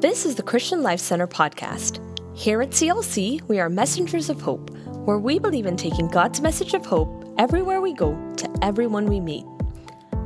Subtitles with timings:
[0.00, 1.98] This is the Christian Life Center podcast.
[2.32, 4.70] Here at CLC, we are messengers of hope,
[5.04, 9.18] where we believe in taking God's message of hope everywhere we go to everyone we
[9.18, 9.44] meet.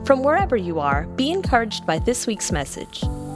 [0.04, 3.02] From wherever you are, be encouraged by this week's message.
[3.02, 3.32] Amen.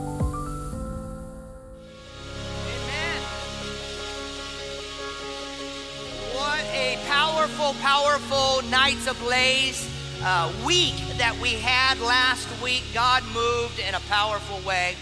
[6.35, 9.89] What a powerful, powerful Nights Ablaze
[10.21, 12.83] uh, week that we had last week.
[12.93, 14.93] God moved in a powerful way.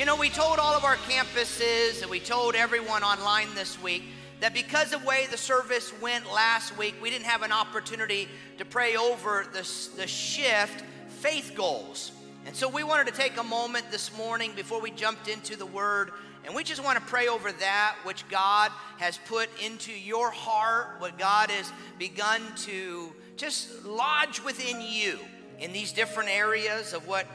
[0.00, 4.04] You know, we told all of our campuses and we told everyone online this week
[4.40, 8.26] that because of the way the service went last week, we didn't have an opportunity
[8.56, 9.60] to pray over the,
[9.98, 10.82] the shift
[11.18, 12.12] faith goals.
[12.46, 15.66] And so we wanted to take a moment this morning before we jumped into the
[15.66, 16.12] word,
[16.46, 20.94] and we just want to pray over that which God has put into your heart,
[20.96, 25.18] what God has begun to just lodge within you
[25.58, 27.26] in these different areas of what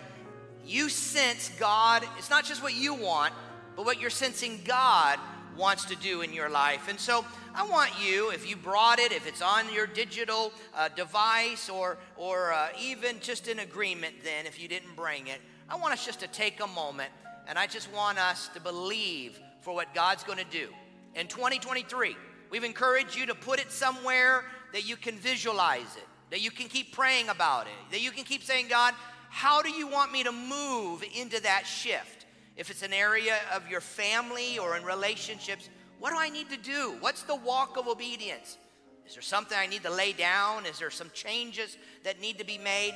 [0.66, 3.34] you sense God, it's not just what you want,
[3.76, 5.20] but what you're sensing God
[5.58, 6.88] wants to do in your life.
[6.90, 10.90] And so I want you, if you brought it, if it's on your digital uh,
[10.90, 15.40] device or, or uh, even just in agreement, then if you didn't bring it,
[15.70, 17.12] I want us just to take a moment
[17.48, 20.68] and I just want us to believe for what God's going to do.
[21.16, 22.16] In 2023,
[22.50, 26.68] we've encouraged you to put it somewhere that you can visualize it, that you can
[26.68, 28.94] keep praying about it, that you can keep saying, God,
[29.36, 32.26] how do you want me to move into that shift?
[32.56, 35.68] If it's an area of your family or in relationships,
[36.00, 36.96] what do I need to do?
[37.02, 38.58] What's the walk of obedience?
[39.06, 40.66] Is there something I need to lay down?
[40.66, 42.94] Is there some changes that need to be made?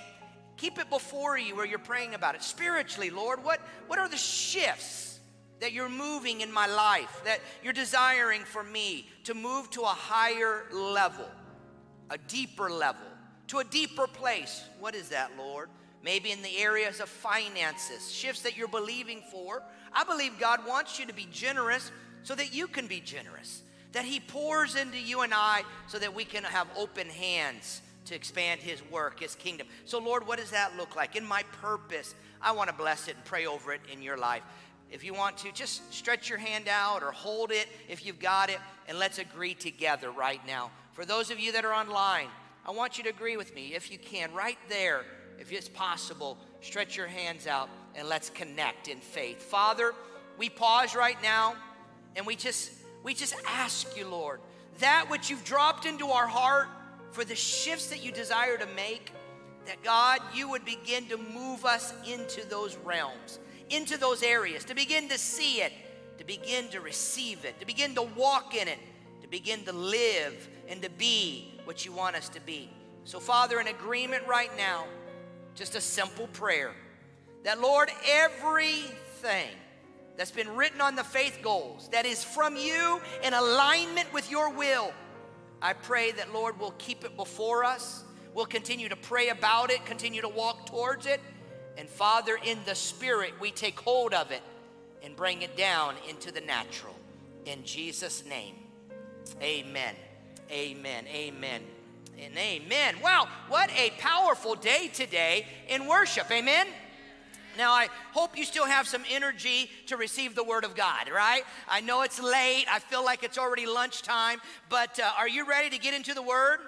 [0.56, 2.42] Keep it before you where you're praying about it.
[2.42, 5.20] Spiritually, Lord, what, what are the shifts
[5.60, 9.88] that you're moving in my life, that you're desiring for me to move to a
[9.88, 11.28] higher level,
[12.10, 13.04] a deeper level,
[13.48, 14.64] to a deeper place?
[14.80, 15.68] What is that, Lord?
[16.04, 19.62] Maybe in the areas of finances, shifts that you're believing for.
[19.94, 21.92] I believe God wants you to be generous
[22.24, 23.62] so that you can be generous,
[23.92, 28.16] that He pours into you and I so that we can have open hands to
[28.16, 29.68] expand His work, His kingdom.
[29.86, 31.16] So, Lord, what does that look like?
[31.16, 34.44] In my purpose, I want to bless it and pray over it in your life.
[34.92, 38.50] If you want to, just stretch your hand out or hold it if you've got
[38.50, 38.58] it,
[38.88, 40.72] and let's agree together right now.
[40.94, 42.28] For those of you that are online,
[42.66, 45.06] I want you to agree with me, if you can, right there
[45.40, 49.42] if it's possible, stretch your hands out and let's connect in faith.
[49.42, 49.94] Father,
[50.38, 51.56] we pause right now
[52.16, 52.72] and we just
[53.04, 54.42] we just ask you, Lord,
[54.80, 56.68] that which you've dropped into our heart
[57.12, 59.12] for the shifts that you desire to make,
[59.66, 63.40] that God, you would begin to move us into those realms,
[63.70, 65.72] into those areas, to begin to see it,
[66.18, 68.80] to begin to receive it, to begin to walk in it,
[69.22, 72.70] to begin to live and to be what you want us to be.
[73.06, 74.86] So, Father, in agreement right now,
[75.56, 76.74] just a simple prayer
[77.44, 79.50] that, Lord, everything
[80.18, 84.52] that's been written on the faith goals that is from you in alignment with your
[84.52, 84.92] will,
[85.62, 88.04] I pray that, Lord, we'll keep it before us.
[88.34, 91.20] We'll continue to pray about it, continue to walk towards it.
[91.78, 94.42] And Father, in the Spirit, we take hold of it
[95.04, 96.96] and bring it down into the natural.
[97.46, 98.56] In Jesus' name,
[99.42, 99.96] amen.
[100.52, 101.06] Amen.
[101.08, 101.62] Amen
[102.24, 102.96] and amen.
[103.02, 106.30] Wow, what a powerful day today in worship.
[106.32, 106.68] Amen.
[107.58, 111.44] Now, I hope you still have some energy to receive the Word of God, right?
[111.68, 112.66] I know it's late.
[112.72, 116.22] I feel like it's already lunchtime, but uh, are you ready to get into the
[116.22, 116.60] Word?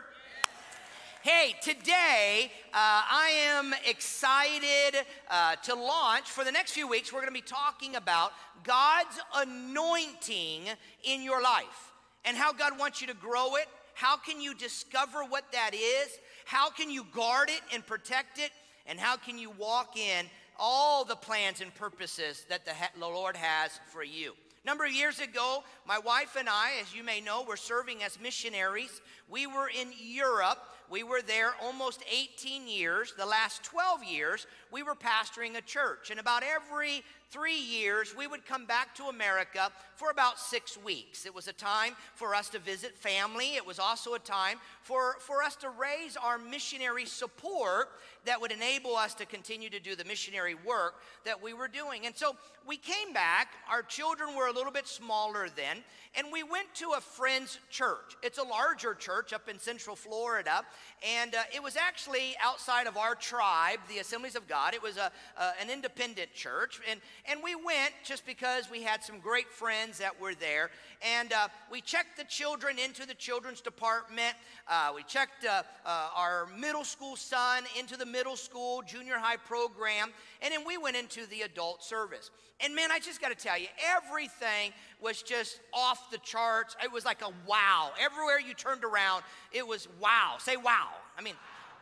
[1.24, 7.14] Hey, today uh, I am excited uh, to launch for the next few weeks.
[7.14, 8.32] We're going to be talking about
[8.64, 10.64] God's anointing
[11.04, 11.92] in your life
[12.26, 16.20] and how God wants you to grow it how can you discover what that is?
[16.46, 18.52] How can you guard it and protect it?
[18.86, 20.26] And how can you walk in
[20.58, 24.34] all the plans and purposes that the, Lord has for you?
[24.64, 28.20] Number of years ago, my wife and I, as you may know, were serving as
[28.20, 29.02] missionaries.
[29.28, 30.60] We were in Europe.
[30.90, 33.14] We were there almost 18 years.
[33.18, 36.12] The last 12 years, we were pastoring a church.
[36.12, 41.26] And about every three years, we would come back to America for about six weeks.
[41.26, 43.56] It was a time for us to visit family.
[43.56, 47.90] It was also a time for, for us to raise our missionary support
[48.26, 50.96] that would enable us to continue to do the missionary work
[51.26, 52.06] that we were doing.
[52.06, 52.36] And so
[52.68, 53.50] we came back.
[53.70, 55.78] Our children were a little bit smaller then,
[56.16, 58.16] and we went to a friend's church.
[58.22, 60.64] It's a larger church up in Central Florida,
[61.18, 64.74] and uh, it was actually outside of our tribe, the Assemblies of God.
[64.74, 69.04] It was a, uh, an independent church, and, and we went just because we had
[69.04, 70.70] some great friends that were there.
[71.18, 74.36] And uh, we checked the children into the children's department.
[74.68, 79.38] Uh, we checked uh, uh, our middle school son into the middle school, junior high
[79.38, 82.32] program, and then we went into the adult service.
[82.64, 86.76] And man, I just got to tell you, everything was just off the charts.
[86.84, 87.92] It was like a wow.
[88.00, 90.36] Everywhere you turned around, it was wow.
[90.40, 90.90] Say wow.
[91.18, 91.36] I mean,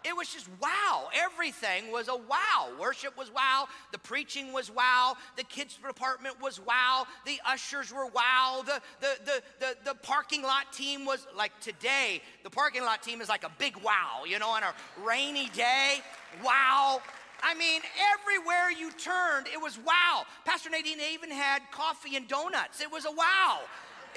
[0.05, 1.09] it was just wow.
[1.13, 2.69] Everything was a wow.
[2.79, 3.67] Worship was wow.
[3.91, 5.15] The preaching was wow.
[5.35, 7.05] The kids department was wow.
[7.25, 8.63] The ushers were wow.
[8.65, 13.21] The, the, the, the, the parking lot team was like today, the parking lot team
[13.21, 14.73] is like a big wow, you know, on a
[15.03, 15.99] rainy day.
[16.43, 17.01] Wow.
[17.41, 17.81] I mean,
[18.13, 20.23] everywhere you turned, it was wow.
[20.45, 22.81] Pastor Nadine even had coffee and donuts.
[22.81, 23.59] It was a wow.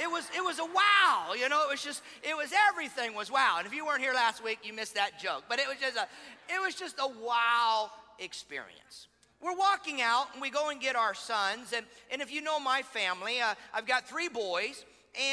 [0.00, 3.30] It was, it was a wow, you know, it was just, it was everything was
[3.30, 3.56] wow.
[3.58, 5.44] And if you weren't here last week, you missed that joke.
[5.48, 6.06] But it was just a,
[6.48, 9.08] it was just a wow experience.
[9.40, 11.72] We're walking out and we go and get our sons.
[11.74, 14.84] And, and if you know my family, uh, I've got three boys.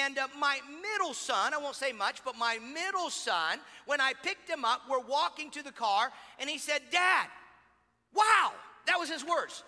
[0.04, 4.14] And uh, my middle son, I won't say much, but my middle son, when I
[4.24, 7.28] picked him up, we're walking to the car and he said, Dad,
[8.14, 8.52] Wow.
[8.88, 9.64] That was his words.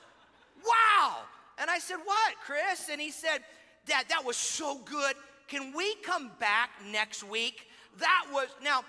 [0.66, 1.18] Wow.
[1.58, 2.90] And I said, What, Chris?
[2.92, 3.40] And he said,
[3.86, 5.16] Dad, that was so good.
[5.48, 7.68] Can we come back next week?
[8.00, 8.84] That was, now,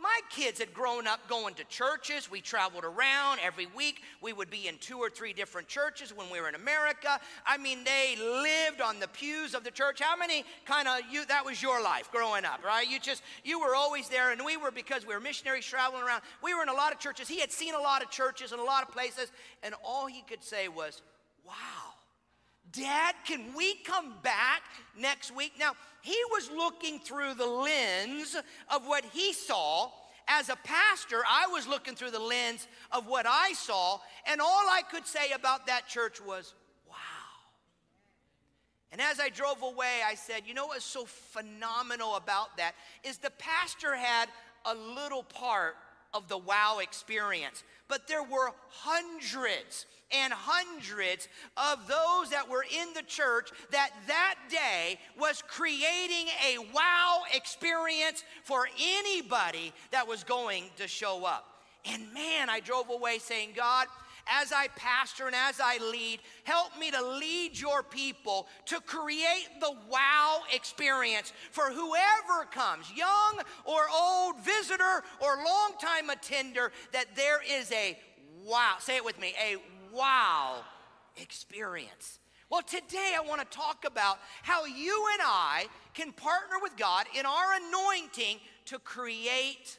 [0.00, 2.30] my kids had grown up going to churches.
[2.30, 4.02] We traveled around every week.
[4.20, 7.18] We would be in two or three different churches when we were in America.
[7.46, 10.00] I mean, they lived on the pews of the church.
[10.00, 12.88] How many kind of you that was your life growing up, right?
[12.88, 16.22] You just you were always there and we were because we were missionaries traveling around.
[16.42, 17.26] We were in a lot of churches.
[17.26, 19.32] He had seen a lot of churches and a lot of places
[19.62, 21.02] and all he could say was,
[21.44, 21.95] "Wow."
[22.72, 24.62] Dad, can we come back
[24.98, 25.52] next week?
[25.58, 25.72] Now,
[26.02, 28.36] he was looking through the lens
[28.72, 29.90] of what he saw.
[30.28, 34.68] As a pastor, I was looking through the lens of what I saw, and all
[34.68, 36.54] I could say about that church was,
[36.88, 36.96] wow.
[38.90, 42.72] And as I drove away, I said, you know what's so phenomenal about that
[43.04, 44.28] is the pastor had
[44.64, 45.76] a little part
[46.12, 52.92] of the wow experience, but there were hundreds and hundreds of those that were in
[52.94, 60.64] the church that that day was creating a wow experience for anybody that was going
[60.76, 61.62] to show up.
[61.84, 63.86] And man, I drove away saying, God,
[64.28, 69.48] as I pastor and as I lead, help me to lead your people to create
[69.60, 77.40] the wow experience for whoever comes, young or old, visitor or longtime attender, that there
[77.48, 77.96] is a
[78.44, 79.56] wow, say it with me, a
[79.96, 80.56] wow
[81.16, 82.18] experience.
[82.50, 87.06] Well, today I want to talk about how you and I can partner with God
[87.18, 89.78] in our anointing to create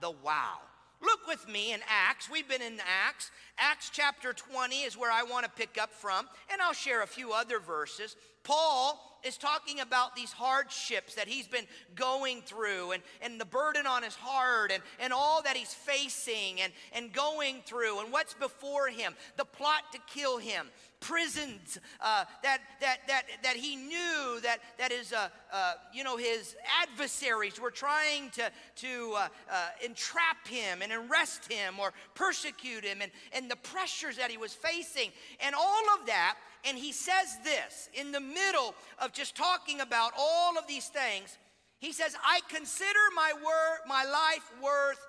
[0.00, 0.58] the wow.
[1.02, 2.30] Look with me in Acts.
[2.30, 3.30] We've been in Acts.
[3.58, 7.06] Acts chapter 20 is where I want to pick up from, and I'll share a
[7.06, 8.16] few other verses.
[8.46, 11.64] Paul is talking about these hardships that he's been
[11.96, 16.60] going through and, and the burden on his heart and, and all that he's facing
[16.60, 20.68] and, and going through and what's before him, the plot to kill him,
[21.00, 26.16] prisons uh, that, that, that, that he knew that, that his, uh, uh, you know,
[26.16, 32.84] his adversaries were trying to, to uh, uh, entrap him and arrest him or persecute
[32.84, 35.10] him and, and the pressures that he was facing.
[35.40, 40.12] And all of that and he says this in the middle of just talking about
[40.18, 41.38] all of these things.
[41.78, 45.06] He says, I consider my word, my life worth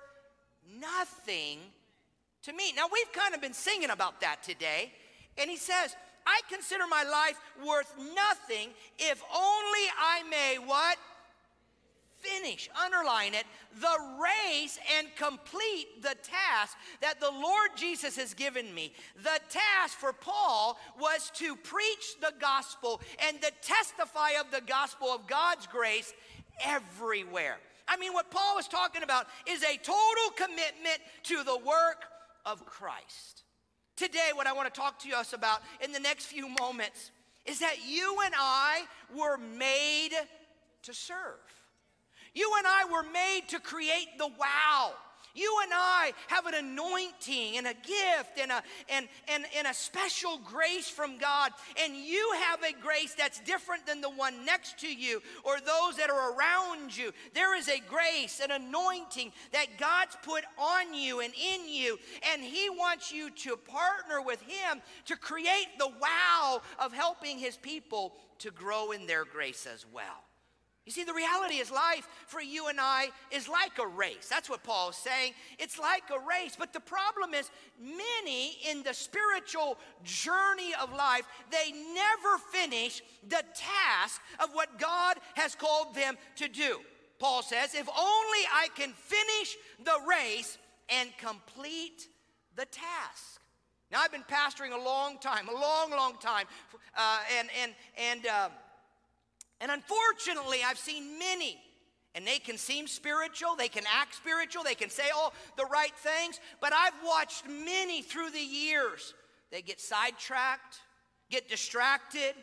[0.80, 1.58] nothing
[2.42, 2.72] to me.
[2.76, 4.92] Now, we've kind of been singing about that today.
[5.36, 5.96] And he says,
[6.26, 10.96] I consider my life worth nothing if only I may what?
[12.20, 13.44] Finish, underline it,
[13.80, 18.92] the race and complete the task that the Lord Jesus has given me.
[19.16, 25.08] The task for Paul was to preach the gospel and to testify of the gospel
[25.08, 26.12] of God's grace
[26.64, 27.58] everywhere.
[27.86, 32.04] I mean, what Paul was talking about is a total commitment to the work
[32.44, 33.44] of Christ.
[33.96, 37.10] Today, what I want to talk to us about in the next few moments
[37.46, 38.82] is that you and I
[39.16, 40.10] were made
[40.82, 41.40] to serve.
[42.38, 44.92] You and I were made to create the wow.
[45.34, 49.74] You and I have an anointing and a gift and a, and, and, and a
[49.74, 51.50] special grace from God.
[51.82, 55.96] And you have a grace that's different than the one next to you or those
[55.96, 57.12] that are around you.
[57.34, 61.98] There is a grace, an anointing that God's put on you and in you.
[62.32, 67.56] And He wants you to partner with Him to create the wow of helping His
[67.56, 70.27] people to grow in their grace as well.
[70.88, 74.26] You see, the reality is life for you and I is like a race.
[74.26, 75.34] That's what Paul is saying.
[75.58, 76.56] It's like a race.
[76.58, 83.42] But the problem is, many in the spiritual journey of life, they never finish the
[83.54, 86.78] task of what God has called them to do.
[87.18, 90.56] Paul says, if only I can finish the race
[90.88, 92.08] and complete
[92.56, 93.42] the task.
[93.92, 96.46] Now, I've been pastoring a long time, a long, long time.
[96.96, 98.48] Uh, and, and, and, uh,
[99.60, 101.58] and unfortunately, I've seen many,
[102.14, 105.94] and they can seem spiritual, they can act spiritual, they can say all the right
[105.96, 109.14] things, but I've watched many through the years.
[109.50, 110.78] They get sidetracked,
[111.30, 112.34] get distracted,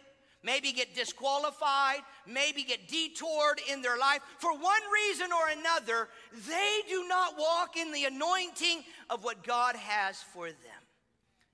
[0.43, 4.22] maybe get disqualified, maybe get detoured in their life.
[4.38, 6.07] For one reason or another,
[6.48, 10.81] they do not walk in the anointing of what God has for them.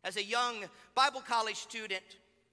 [0.03, 0.65] As a young
[0.96, 2.03] Bible college student,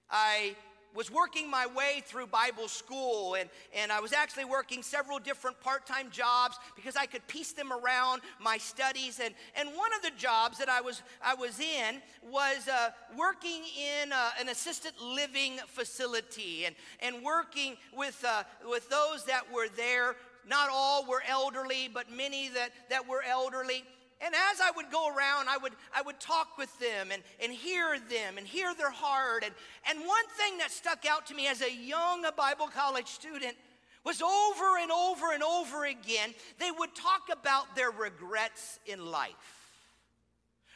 [0.09, 0.55] I
[0.95, 5.59] was working my way through Bible school, and, and I was actually working several different
[5.61, 9.19] part time jobs because I could piece them around my studies.
[9.23, 13.61] And, and one of the jobs that I was, I was in was uh, working
[13.77, 19.67] in uh, an assisted living facility and, and working with, uh, with those that were
[19.75, 20.15] there.
[20.47, 23.83] Not all were elderly, but many that, that were elderly.
[24.21, 27.53] And as I would go around, I would, I would talk with them and, and
[27.53, 29.43] hear them and hear their heart.
[29.45, 29.53] And,
[29.89, 33.55] and one thing that stuck out to me as a young Bible college student
[34.03, 39.55] was over and over and over again, they would talk about their regrets in life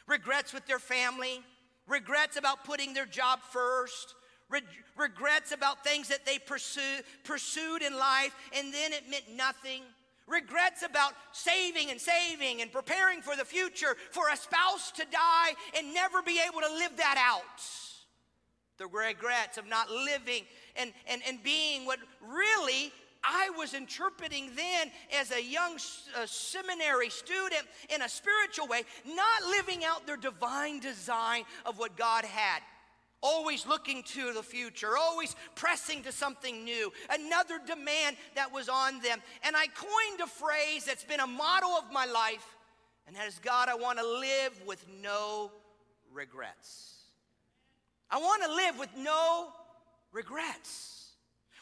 [0.06, 1.40] regrets with their family,
[1.88, 4.14] regrets about putting their job first.
[4.96, 9.82] regrets about things that they pursue, pursued in life and then it meant nothing
[10.26, 15.52] Regrets about saving and saving and preparing for the future for a spouse to die
[15.76, 17.42] and never be able to live that out.
[18.78, 20.44] The regrets of not living
[20.76, 22.90] and, and, and being what really
[23.22, 25.76] I was interpreting then as a young
[26.16, 27.62] uh, seminary student
[27.94, 32.60] in a spiritual way, not living out their divine design of what God had
[33.24, 39.00] always looking to the future, always pressing to something new, another demand that was on
[39.00, 39.20] them.
[39.42, 42.46] And I coined a phrase that's been a motto of my life,
[43.06, 45.50] and that is God, I want to live with no
[46.12, 46.92] regrets.
[48.10, 49.48] I want to live with no
[50.12, 51.12] regrets.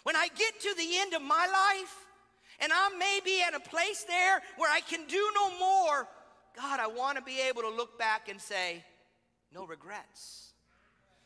[0.02, 1.94] When I get to the end of my life,
[2.58, 6.08] and I'm maybe at a place there where I can do no more,
[6.56, 8.84] God, I want to be able to look back and say,
[9.54, 10.51] no regrets.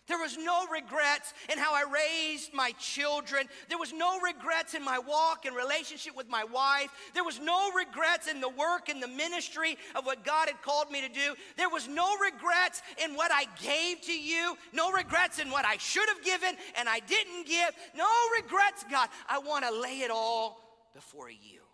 [0.06, 3.48] There was no regrets in how I raised my children.
[3.68, 6.90] There was no regrets in my walk and relationship with my wife.
[7.12, 10.90] There was no regrets in the work and the ministry of what God had called
[10.90, 11.34] me to do.
[11.56, 14.56] There was no regrets in what I gave to you.
[14.72, 17.70] No regrets in what I should have given and I didn't give.
[17.96, 18.08] No
[18.40, 19.08] regrets, God.
[19.28, 20.60] I want to lay it all
[20.94, 21.65] before you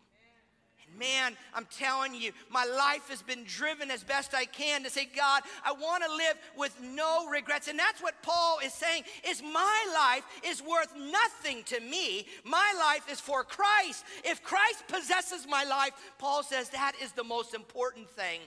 [0.98, 5.08] man, I'm telling you, my life has been driven as best I can to say,
[5.16, 7.68] God, I want to live with no regrets.
[7.68, 12.26] And that's what Paul is saying is my life is worth nothing to me.
[12.44, 14.04] My life is for Christ.
[14.24, 18.40] If Christ possesses my life, Paul says that is the most important thing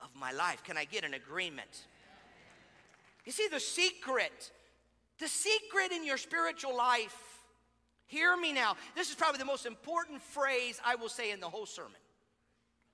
[0.00, 0.62] of my life.
[0.64, 1.86] Can I get an agreement?
[3.24, 4.50] You see, the secret,
[5.18, 7.31] the secret in your spiritual life
[8.12, 8.76] Hear me now.
[8.94, 11.96] This is probably the most important phrase I will say in the whole sermon.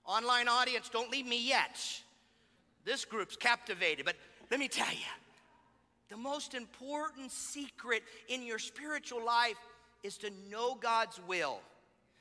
[0.04, 1.76] Online audience, don't leave me yet.
[2.84, 4.14] This group's captivated, but
[4.48, 5.10] let me tell you
[6.08, 9.58] the most important secret in your spiritual life
[10.04, 11.58] is to know God's will,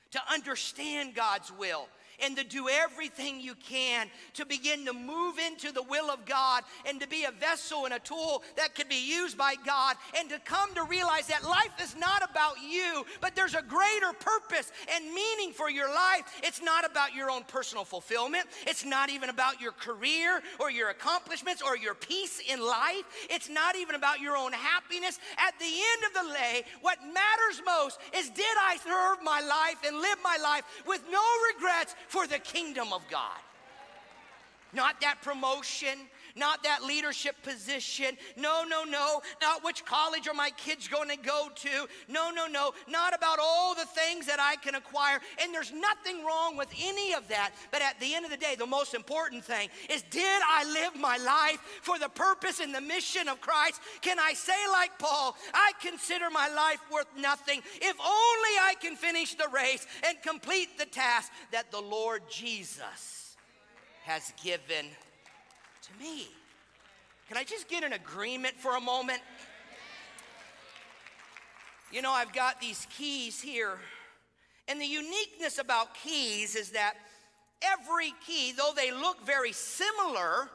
[0.09, 1.87] to understand God's will,
[2.23, 6.63] and to do everything you can to begin to move into the will of God
[6.85, 10.29] and to be a vessel and a tool that could be used by God and
[10.29, 14.71] to come to realize that life is not about you, but there's a greater purpose
[14.93, 16.23] and meaning for your life.
[16.43, 20.89] It's not about your own personal fulfillment, it's not even about your career or your
[20.89, 25.19] accomplishments or your peace in life, it's not even about your own happiness.
[25.37, 29.77] At the end of the day, what matters most is did I serve my life
[29.85, 33.39] and live my life with no regrets for the kingdom of God.
[34.73, 35.97] Not that promotion,
[36.37, 38.17] not that leadership position.
[38.35, 39.21] No, no, no.
[39.41, 41.87] Not which college are my kids going to go to.
[42.07, 42.73] No, no, no.
[42.87, 45.19] Not about all the things that I can acquire.
[45.41, 47.51] And there's nothing wrong with any of that.
[47.71, 50.95] But at the end of the day, the most important thing is did I live
[50.99, 53.81] my life for the purpose and the mission of Christ?
[54.01, 58.95] Can I say, like Paul, I consider my life worth nothing if only I can
[58.95, 63.35] finish the race and complete the task that the Lord Jesus
[64.03, 64.85] has given
[65.87, 66.27] to me.
[67.27, 69.21] Can I just get an agreement for a moment?
[71.91, 73.77] You know, I've got these keys here,
[74.67, 76.95] And the uniqueness about keys is that
[77.61, 80.49] every key, though they look very similar,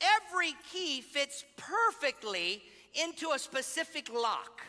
[0.00, 2.62] every key fits perfectly
[2.94, 4.62] into a specific lock.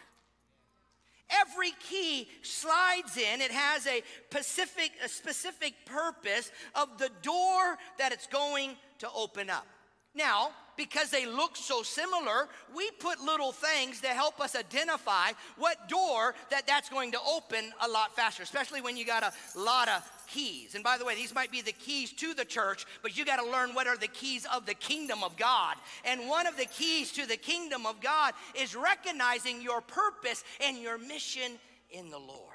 [1.29, 3.39] Every key slides in.
[3.39, 9.49] It has a specific, a specific purpose of the door that it's going to open
[9.49, 9.67] up.
[10.13, 15.87] Now, because they look so similar, we put little things to help us identify what
[15.87, 19.87] door that that's going to open a lot faster, especially when you got a lot
[19.87, 20.75] of keys.
[20.75, 23.37] And by the way, these might be the keys to the church, but you got
[23.37, 25.75] to learn what are the keys of the kingdom of God.
[26.03, 30.77] And one of the keys to the kingdom of God is recognizing your purpose and
[30.77, 31.53] your mission
[31.89, 32.49] in the Lord.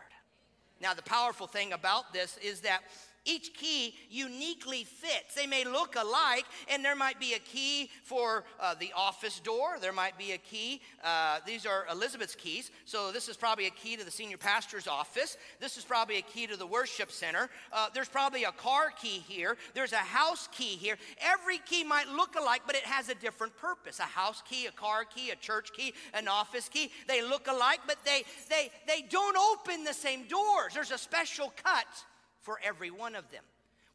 [0.81, 2.83] Now, the powerful thing about this is that
[3.27, 5.35] each key uniquely fits.
[5.35, 9.77] They may look alike, and there might be a key for uh, the office door.
[9.81, 10.81] There might be a key.
[11.05, 12.71] Uh, these are Elizabeth's keys.
[12.85, 15.37] So this is probably a key to the senior pastor's office.
[15.61, 17.51] This is probably a key to the worship center.
[17.73, 19.57] Uh, there's probably a car key here.
[19.75, 20.97] There's a house key here.
[21.21, 23.99] Every key might look alike, but it has a different purpose.
[23.99, 26.91] A house key, a car key, a church key, an office key.
[27.09, 30.75] They look alike, but they they they don't open the same doors.
[30.75, 31.87] There's a special cut
[32.47, 33.43] for every one of them.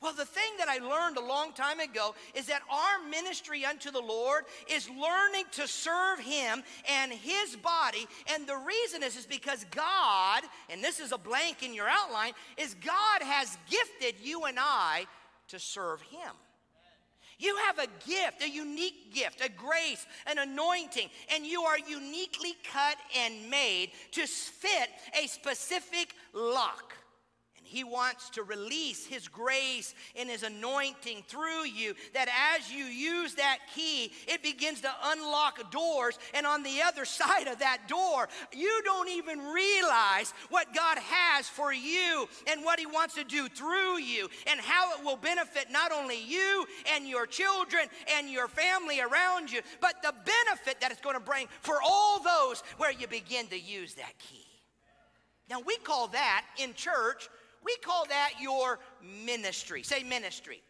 [0.01, 3.91] Well, the thing that I learned a long time ago is that our ministry unto
[3.91, 8.07] the Lord is learning to serve Him and His body.
[8.33, 12.33] And the reason is, is because God, and this is a blank in your outline,
[12.57, 15.05] is God has gifted you and I
[15.49, 16.33] to serve Him.
[17.37, 22.55] You have a gift, a unique gift, a grace, an anointing, and you are uniquely
[22.71, 24.89] cut and made to fit
[25.23, 26.95] a specific lock.
[27.71, 31.95] He wants to release His grace and His anointing through you.
[32.13, 36.19] That as you use that key, it begins to unlock doors.
[36.33, 41.47] And on the other side of that door, you don't even realize what God has
[41.47, 45.71] for you and what He wants to do through you and how it will benefit
[45.71, 47.85] not only you and your children
[48.17, 52.21] and your family around you, but the benefit that it's going to bring for all
[52.21, 54.45] those where you begin to use that key.
[55.49, 57.27] Now, we call that in church
[57.63, 58.79] we call that your
[59.25, 59.83] ministry.
[59.83, 60.61] Say ministry.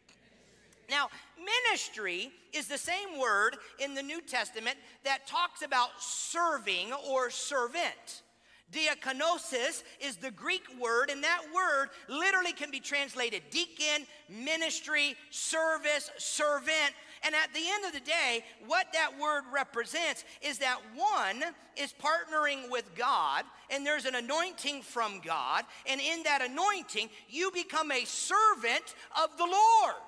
[0.90, 1.08] Now,
[1.38, 8.24] ministry is the same word in the New Testament that talks about serving or servant.
[8.72, 16.10] Diakonosis is the Greek word, and that word literally can be translated deacon, ministry, service,
[16.18, 16.94] servant.
[17.24, 21.44] And at the end of the day, what that word represents is that one
[21.78, 27.52] is partnering with God, and there's an anointing from God, and in that anointing, you
[27.52, 30.02] become a servant of the Lord.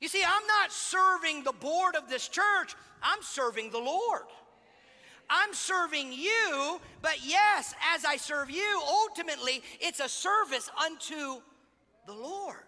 [0.00, 4.22] You see, I'm not serving the board of this church, I'm serving the Lord.
[5.32, 11.40] I'm serving you, but yes, as I serve you, ultimately it's a service unto
[12.06, 12.64] the Lord.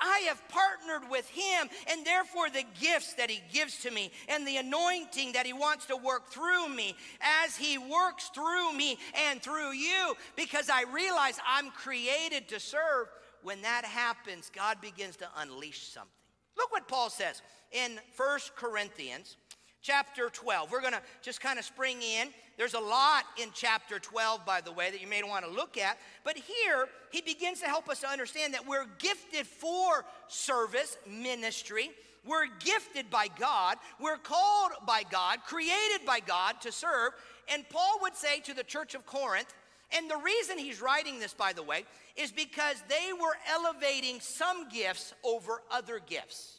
[0.00, 4.46] I have partnered with him, and therefore the gifts that he gives to me and
[4.46, 6.94] the anointing that he wants to work through me
[7.44, 13.08] as he works through me and through you, because I realize I'm created to serve.
[13.42, 16.10] When that happens, God begins to unleash something.
[16.56, 19.36] Look what Paul says in First Corinthians
[19.82, 20.70] chapter 12.
[20.70, 22.28] We're going to just kind of spring in.
[22.56, 25.78] There's a lot in chapter 12, by the way, that you may want to look
[25.78, 25.98] at.
[26.24, 31.90] But here, he begins to help us to understand that we're gifted for service, ministry.
[32.26, 33.78] We're gifted by God.
[34.00, 37.12] We're called by God, created by God to serve.
[37.52, 39.54] And Paul would say to the church of Corinth,
[39.96, 41.84] and the reason he's writing this, by the way,
[42.16, 46.57] is because they were elevating some gifts over other gifts.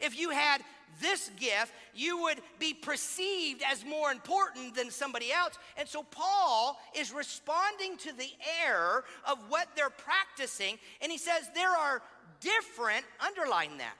[0.00, 0.62] If you had
[1.00, 5.58] this gift, you would be perceived as more important than somebody else.
[5.76, 8.28] And so Paul is responding to the
[8.66, 10.78] error of what they're practicing.
[11.00, 12.02] And he says there are
[12.40, 13.94] different, underline that,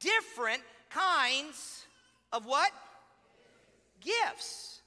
[0.00, 1.84] different kinds
[2.32, 2.70] of what?
[4.00, 4.80] Gifts,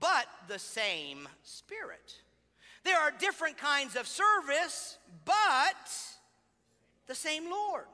[0.00, 2.14] but the same Spirit.
[2.84, 5.90] There are different kinds of service, but
[7.06, 7.84] the same Lord.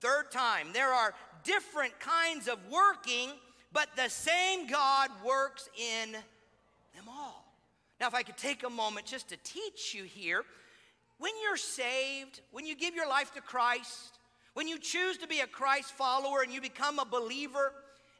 [0.00, 3.30] Third time, there are different kinds of working,
[3.72, 7.44] but the same God works in them all.
[8.00, 10.42] Now, if I could take a moment just to teach you here,
[11.18, 14.18] when you're saved, when you give your life to Christ,
[14.54, 17.72] when you choose to be a Christ follower and you become a believer,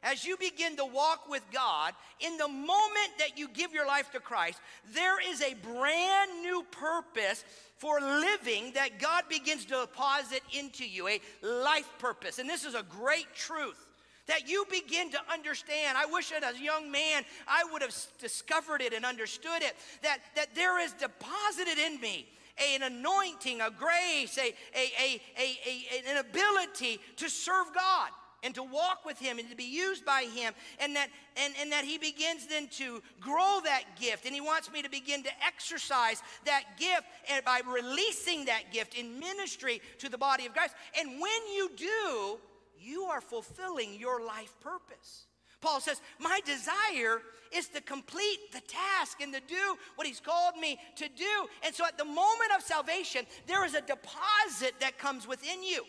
[0.05, 4.11] as you begin to walk with God, in the moment that you give your life
[4.11, 4.59] to Christ,
[4.93, 7.43] there is a brand new purpose
[7.77, 12.37] for living that God begins to deposit into you, a life purpose.
[12.37, 13.83] And this is a great truth
[14.27, 15.97] That you begin to understand.
[15.97, 19.75] I wish as a young man I would have discovered it and understood it.
[20.03, 22.27] That, that there is deposited in me
[22.73, 28.09] an anointing, a grace, a, a, a, a, an ability to serve God
[28.45, 31.71] and to walk with him and to be used by him and that and, and
[31.71, 35.29] that he begins then to grow that gift and he wants me to begin to
[35.45, 40.75] exercise that gift and by releasing that gift in ministry to the body of christ.
[40.97, 42.39] And when you do
[42.79, 45.25] you are fulfilling your life purpose.
[45.59, 50.55] Paul says my desire is to complete the task and to do what he's called
[50.57, 51.47] me to do.
[51.63, 55.83] And so at the moment of salvation there is a deposit that comes within you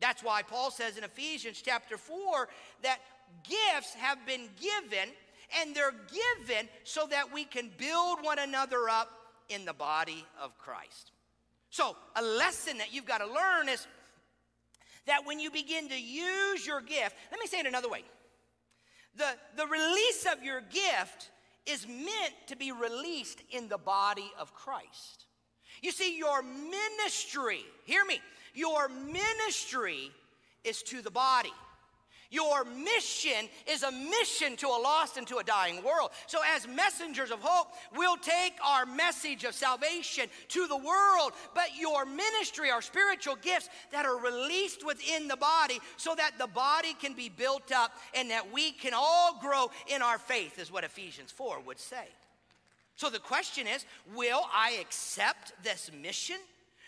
[0.00, 2.48] that's why Paul says in Ephesians chapter 4
[2.82, 3.00] that
[3.44, 5.12] gifts have been given,
[5.60, 5.94] and they're
[6.36, 9.10] given so that we can build one another up
[9.48, 11.12] in the body of Christ.
[11.70, 13.86] So, a lesson that you've got to learn is
[15.06, 18.02] that when you begin to use your gift, let me say it another way.
[19.16, 21.30] The, the release of your gift
[21.66, 25.26] is meant to be released in the body of Christ.
[25.82, 28.20] You see, your ministry, hear me,
[28.58, 30.10] your ministry
[30.64, 31.52] is to the body.
[32.30, 36.10] Your mission is a mission to a lost and to a dying world.
[36.26, 41.70] So, as messengers of hope, we'll take our message of salvation to the world, but
[41.78, 46.92] your ministry, our spiritual gifts that are released within the body so that the body
[47.00, 50.84] can be built up and that we can all grow in our faith, is what
[50.84, 52.08] Ephesians 4 would say.
[52.96, 56.36] So, the question is will I accept this mission?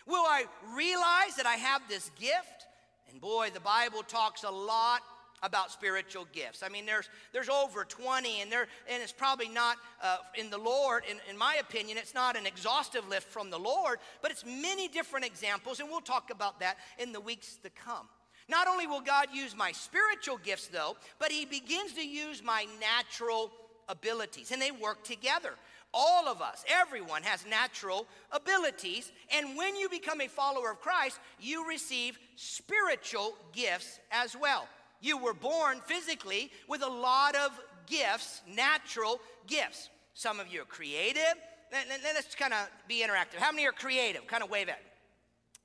[0.07, 2.67] Will I realize that I have this gift?
[3.11, 5.03] And boy, the Bible talks a lot
[5.43, 6.63] about spiritual gifts.
[6.63, 10.59] I mean, there's there's over 20, and there and it's probably not uh, in the
[10.59, 11.05] Lord.
[11.11, 14.89] In, in my opinion, it's not an exhaustive list from the Lord, but it's many
[14.89, 18.09] different examples, and we'll talk about that in the weeks to come.
[18.49, 22.67] Not only will God use my spiritual gifts, though, but He begins to use my
[22.81, 23.51] natural
[23.89, 25.55] abilities, and they work together.
[25.93, 29.11] All of us, everyone has natural abilities.
[29.37, 34.69] And when you become a follower of Christ, you receive spiritual gifts as well.
[35.01, 39.89] You were born physically with a lot of gifts, natural gifts.
[40.15, 41.35] Some of you are creative.
[41.73, 43.39] Let's kind of be interactive.
[43.39, 44.27] How many are creative?
[44.27, 44.81] Kind of wave at.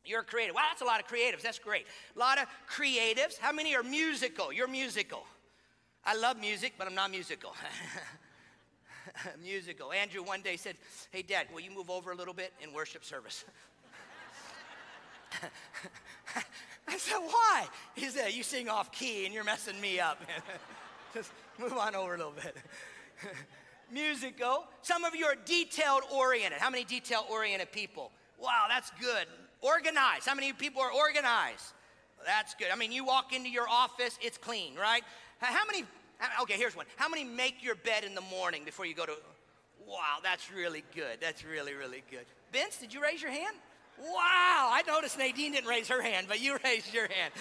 [0.06, 0.56] You're creative.
[0.56, 1.42] Wow, that's a lot of creatives.
[1.42, 1.86] That's great.
[2.16, 3.38] A lot of creatives.
[3.40, 4.54] How many are musical?
[4.54, 5.24] You're musical.
[6.04, 7.56] I love music, but I'm not musical.
[9.44, 9.92] musical.
[9.92, 10.76] Andrew one day said,
[11.12, 13.46] Hey, Dad, will you move over a little bit in worship service?
[16.88, 17.68] I said, Why?
[17.96, 20.22] He said, You sing off key and you're messing me up.
[21.14, 22.58] Just move on over a little bit.
[23.92, 24.66] musical.
[24.82, 26.60] Some of you are detailed oriented.
[26.60, 28.12] How many detail oriented people?
[28.40, 29.26] Wow, that's good.
[29.62, 30.26] Organized.
[30.26, 31.74] How many people are organized?
[32.26, 32.68] That's good.
[32.72, 35.04] I mean, you walk into your office, it's clean, right?
[35.40, 35.86] How many
[36.42, 36.86] Okay, here's one.
[36.96, 39.14] How many make your bed in the morning before you go to?
[39.88, 41.20] Wow, that's really good.
[41.22, 42.26] That's really, really good.
[42.52, 43.56] Vince, did you raise your hand?
[44.00, 47.34] Wow, I noticed Nadine didn't raise her hand, but you raised your hand.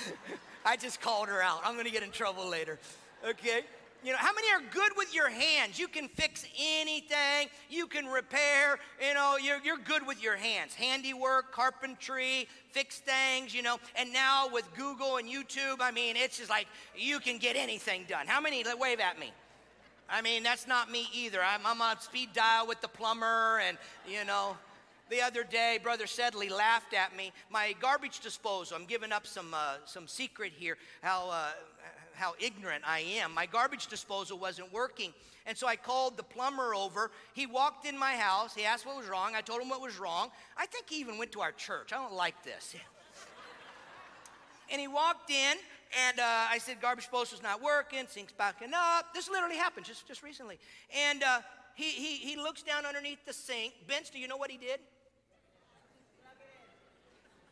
[0.64, 1.60] I just called her out.
[1.64, 2.78] I'm going to get in trouble later.
[3.26, 3.62] Okay?
[4.04, 5.78] You know, how many are good with your hands?
[5.78, 10.74] You can fix anything, you can repair, you know, you're, you're good with your hands.
[10.74, 13.78] Handiwork, carpentry, fix things, you know.
[13.96, 18.04] And now with Google and YouTube, I mean, it's just like you can get anything
[18.06, 18.26] done.
[18.26, 19.32] How many wave at me?
[20.10, 21.40] I mean, that's not me either.
[21.42, 24.54] I'm, I'm on speed dial with the plumber, and, you know,
[25.08, 27.32] the other day, Brother Sedley laughed at me.
[27.50, 31.50] My garbage disposal, I'm giving up some, uh, some secret here, how uh,
[32.14, 33.34] how ignorant I am.
[33.34, 35.12] My garbage disposal wasn't working.
[35.46, 37.10] And so I called the plumber over.
[37.34, 38.54] He walked in my house.
[38.54, 39.34] He asked what was wrong.
[39.34, 40.30] I told him what was wrong.
[40.56, 41.92] I think he even went to our church.
[41.92, 42.74] I don't like this.
[44.70, 45.56] and he walked in,
[46.08, 49.12] and uh, I said, garbage disposal's not working, sink's backing up.
[49.12, 50.58] This literally happened just, just recently.
[51.08, 51.40] And uh,
[51.74, 53.74] he, he, he looks down underneath the sink.
[53.86, 54.80] Vince, do you know what he did?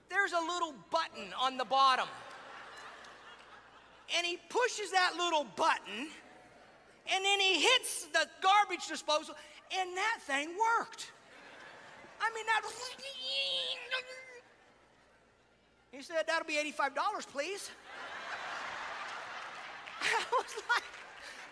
[0.08, 2.06] There's a little button on the bottom
[4.16, 6.08] and he pushes that little button,
[7.12, 9.34] and then he hits the garbage disposal,
[9.76, 10.48] and that thing
[10.78, 11.12] worked.
[12.20, 12.62] I mean, that.
[15.90, 17.70] He said, That'll be $85, please.
[20.02, 20.84] I was like,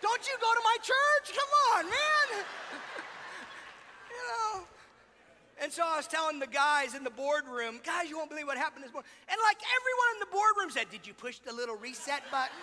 [0.01, 1.37] Don't you go to my church?
[1.37, 2.45] Come on, man.
[5.71, 8.57] And so I was telling the guys in the boardroom, guys, you won't believe what
[8.57, 9.09] happened this morning.
[9.29, 12.59] And like everyone in the boardroom said, Did you push the little reset button?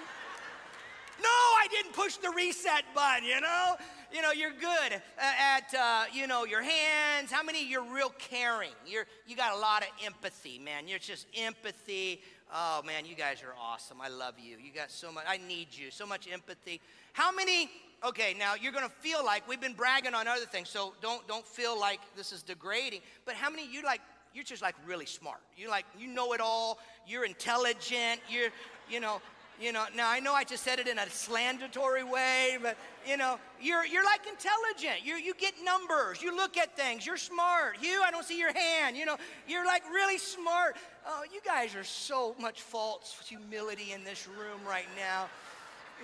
[1.23, 3.77] no, I didn't push the reset button, you know?
[4.13, 7.33] you know, you're good at, uh, you know, your hands.
[7.33, 8.73] How many you're real caring?
[8.87, 10.87] You're, you got a lot of empathy, man.
[10.87, 12.21] You're just empathy.
[12.53, 14.03] Oh, man, you guys are awesome.
[14.03, 14.59] I love you.
[14.63, 15.25] You got so much.
[15.27, 15.91] I need you.
[15.91, 16.83] So much empathy.
[17.15, 17.71] How many
[18.05, 21.27] okay, now you're going to feel like we've been bragging on other things, so don't
[21.29, 23.01] don't feel like this is degrading.
[23.25, 24.01] But how many you like
[24.35, 25.41] you're just like really smart.
[25.57, 26.79] You like you know it all.
[27.07, 28.21] You're intelligent.
[28.29, 28.51] You're
[28.91, 29.21] you know
[29.61, 29.87] you know.
[29.97, 33.85] Now I know I just said it in a slandatory way, but you know you're
[33.87, 35.05] you're like intelligent.
[35.05, 36.23] You you get numbers.
[36.23, 37.07] You look at things.
[37.07, 37.79] You're smart.
[37.79, 38.97] Hugh, I don't see your hand.
[38.97, 40.77] You know you're like really smart.
[41.07, 45.27] Oh, you guys are so much false humility in this room right now.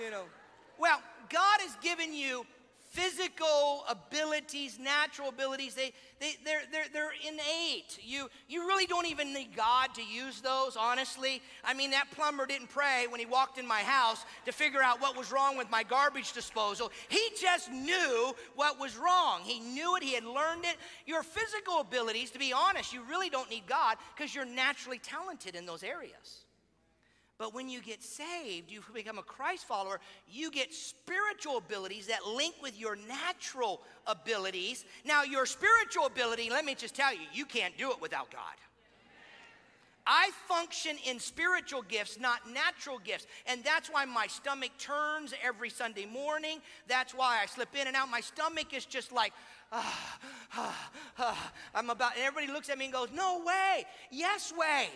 [0.03, 0.25] You know.
[0.79, 2.45] Well, God has given you
[2.95, 7.99] physical abilities, natural abilities, they, they, they're, they're, they're innate.
[8.01, 11.43] You, you really don't even need God to use those, honestly.
[11.65, 15.01] I mean, that plumber didn't pray when he walked in my house to figure out
[15.01, 16.93] what was wrong with my garbage disposal.
[17.09, 19.41] He just knew what was wrong.
[19.43, 20.77] He knew it, he had learned it.
[21.05, 25.57] Your physical abilities, to be honest, you really don't need God because you're naturally talented
[25.57, 26.44] in those areas.
[27.45, 32.25] But when you get saved, you become a Christ follower, you get spiritual abilities that
[32.25, 34.87] link with your natural abilities.
[35.05, 38.55] Now, your spiritual ability, let me just tell you, you can't do it without God.
[40.07, 43.27] I function in spiritual gifts, not natural gifts.
[43.47, 46.61] And that's why my stomach turns every Sunday morning.
[46.89, 48.11] That's why I slip in and out.
[48.11, 49.35] My stomach is just like,
[49.71, 50.19] ah,
[50.57, 51.53] ah, ah.
[51.75, 53.85] I'm about, and everybody looks at me and goes, No way.
[54.11, 54.89] Yes, way.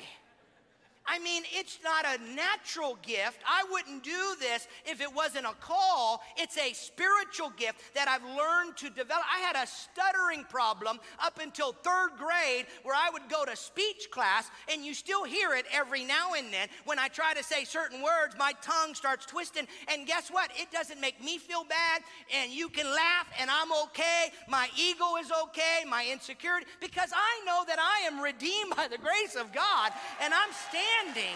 [1.08, 3.40] I mean, it's not a natural gift.
[3.48, 6.22] I wouldn't do this if it wasn't a call.
[6.36, 9.24] It's a spiritual gift that I've learned to develop.
[9.34, 14.08] I had a stuttering problem up until third grade where I would go to speech
[14.10, 16.68] class, and you still hear it every now and then.
[16.84, 19.66] When I try to say certain words, my tongue starts twisting.
[19.90, 20.50] And guess what?
[20.56, 22.02] It doesn't make me feel bad,
[22.34, 24.28] and you can laugh, and I'm okay.
[24.46, 28.98] My ego is okay, my insecurity, because I know that I am redeemed by the
[28.98, 31.34] grace of God, and I'm standing standing.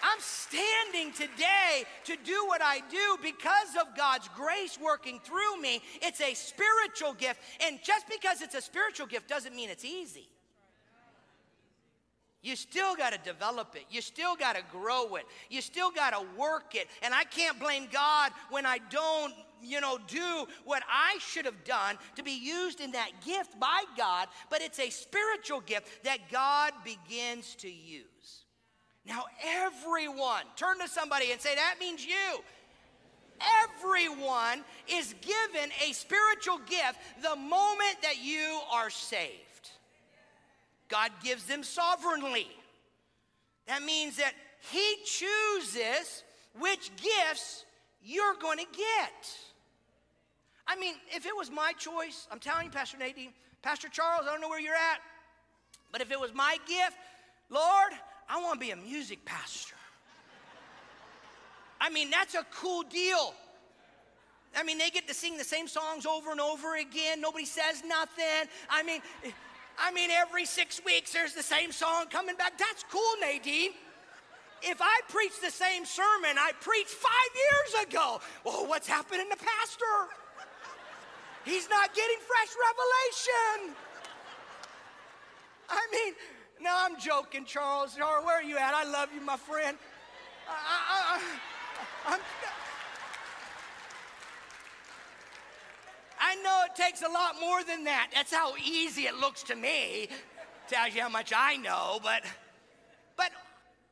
[0.00, 5.82] I'm standing today to do what I do because of God's grace working through me.
[6.00, 7.40] It's a spiritual gift.
[7.66, 10.28] And just because it's a spiritual gift doesn't mean it's easy.
[12.42, 13.84] You still got to develop it.
[13.90, 15.26] You still got to grow it.
[15.50, 16.86] You still got to work it.
[17.02, 21.64] And I can't blame God when I don't, you know, do what I should have
[21.64, 26.30] done to be used in that gift by God, but it's a spiritual gift that
[26.30, 28.44] God begins to use.
[29.06, 32.42] Now, everyone, turn to somebody and say, that means you.
[33.62, 39.70] Everyone is given a spiritual gift the moment that you are saved.
[40.88, 42.48] God gives them sovereignly.
[43.66, 44.32] That means that
[44.70, 46.24] He chooses
[46.58, 47.64] which gifts
[48.02, 49.28] you're going to get.
[50.78, 54.30] I mean, if it was my choice, I'm telling you, Pastor Nadine, Pastor Charles, I
[54.30, 55.00] don't know where you're at,
[55.90, 56.96] but if it was my gift,
[57.50, 57.92] Lord,
[58.28, 59.74] I want to be a music pastor.
[61.80, 63.34] I mean, that's a cool deal.
[64.56, 67.20] I mean, they get to sing the same songs over and over again.
[67.20, 68.48] Nobody says nothing.
[68.70, 69.00] I mean,
[69.80, 72.56] I mean, every six weeks there's the same song coming back.
[72.56, 73.72] That's cool, Nadine.
[74.62, 79.36] If I preach the same sermon I preached five years ago, well, what's happening to
[79.36, 80.14] Pastor?
[81.44, 83.76] He's not getting fresh revelation.
[85.68, 86.14] I mean,
[86.60, 87.94] no, I'm joking, Charles.
[87.96, 88.74] Charles, where are you at?
[88.74, 89.76] I love you, my friend.
[90.48, 91.20] I,
[92.06, 92.18] I, I,
[96.20, 98.10] I know it takes a lot more than that.
[98.14, 100.08] That's how easy it looks to me.
[100.68, 102.22] Tells you how much I know, but
[103.16, 103.30] but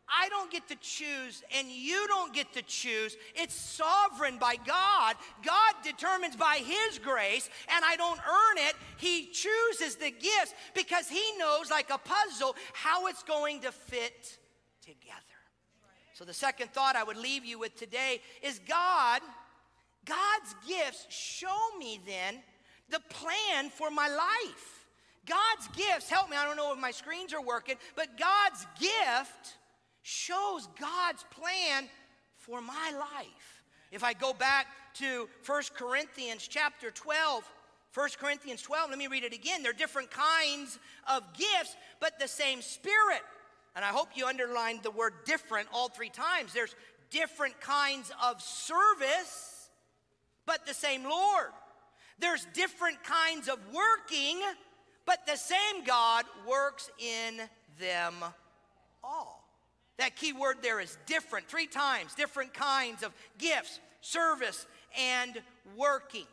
[0.09, 3.17] I don't get to choose and you don't get to choose.
[3.35, 5.17] It's sovereign by God.
[5.45, 8.75] God determines by His grace, and I don't earn it.
[8.99, 14.39] He chooses the gifts because He knows, like a puzzle, how it's going to fit
[14.81, 15.21] together.
[16.15, 19.21] So, the second thought I would leave you with today is God,
[20.05, 22.43] God's gifts show me then
[22.89, 24.87] the plan for my life.
[25.27, 29.57] God's gifts, help me, I don't know if my screens are working, but God's gift
[30.07, 31.89] shows God's plan
[32.37, 33.65] for my life.
[33.91, 37.43] If I go back to 1 Corinthians chapter 12,
[37.93, 39.65] 1 Corinthians 12, let me read it again.
[39.65, 40.79] There are different kinds
[41.13, 43.23] of gifts, but the same Spirit.
[43.75, 46.53] And I hope you underlined the word different all three times.
[46.53, 46.77] There's
[47.11, 49.71] different kinds of service,
[50.47, 51.51] but the same Lord.
[52.21, 54.41] There's different kinds of working,
[55.05, 57.41] but the same God works in
[57.81, 58.15] them
[59.03, 59.36] all.
[59.99, 64.67] That key word there is different, three times, different kinds of gifts, service,
[64.99, 65.41] and
[65.77, 66.27] working.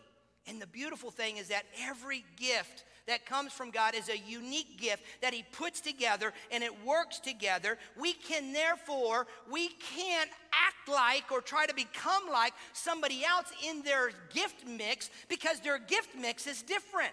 [0.48, 4.80] And the beautiful thing is that every gift that comes from God is a unique
[4.80, 7.78] gift that He puts together and it works together.
[8.00, 13.82] We can therefore, we can't act like or try to become like somebody else in
[13.84, 17.12] their gift mix because their gift mix is different.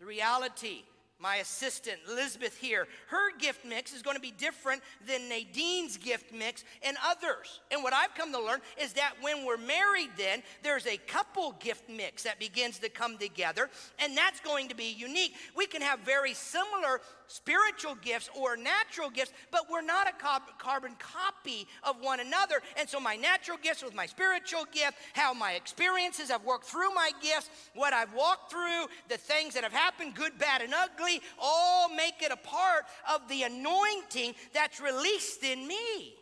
[0.00, 0.82] The reality
[1.22, 6.34] my assistant, Elizabeth, here, her gift mix is going to be different than Nadine's gift
[6.34, 7.60] mix and others.
[7.70, 11.54] And what I've come to learn is that when we're married, then there's a couple
[11.60, 15.34] gift mix that begins to come together, and that's going to be unique.
[15.56, 17.00] We can have very similar
[17.32, 20.12] spiritual gifts or natural gifts, but we're not a
[20.58, 22.60] carbon copy of one another.
[22.78, 26.94] And so, my natural gifts with my spiritual gift, how my experiences have worked through
[26.94, 31.20] my gifts, what I've walked through, the things that have happened, good, bad, and ugly,
[31.40, 36.14] all make it a part of the anointing that's released in me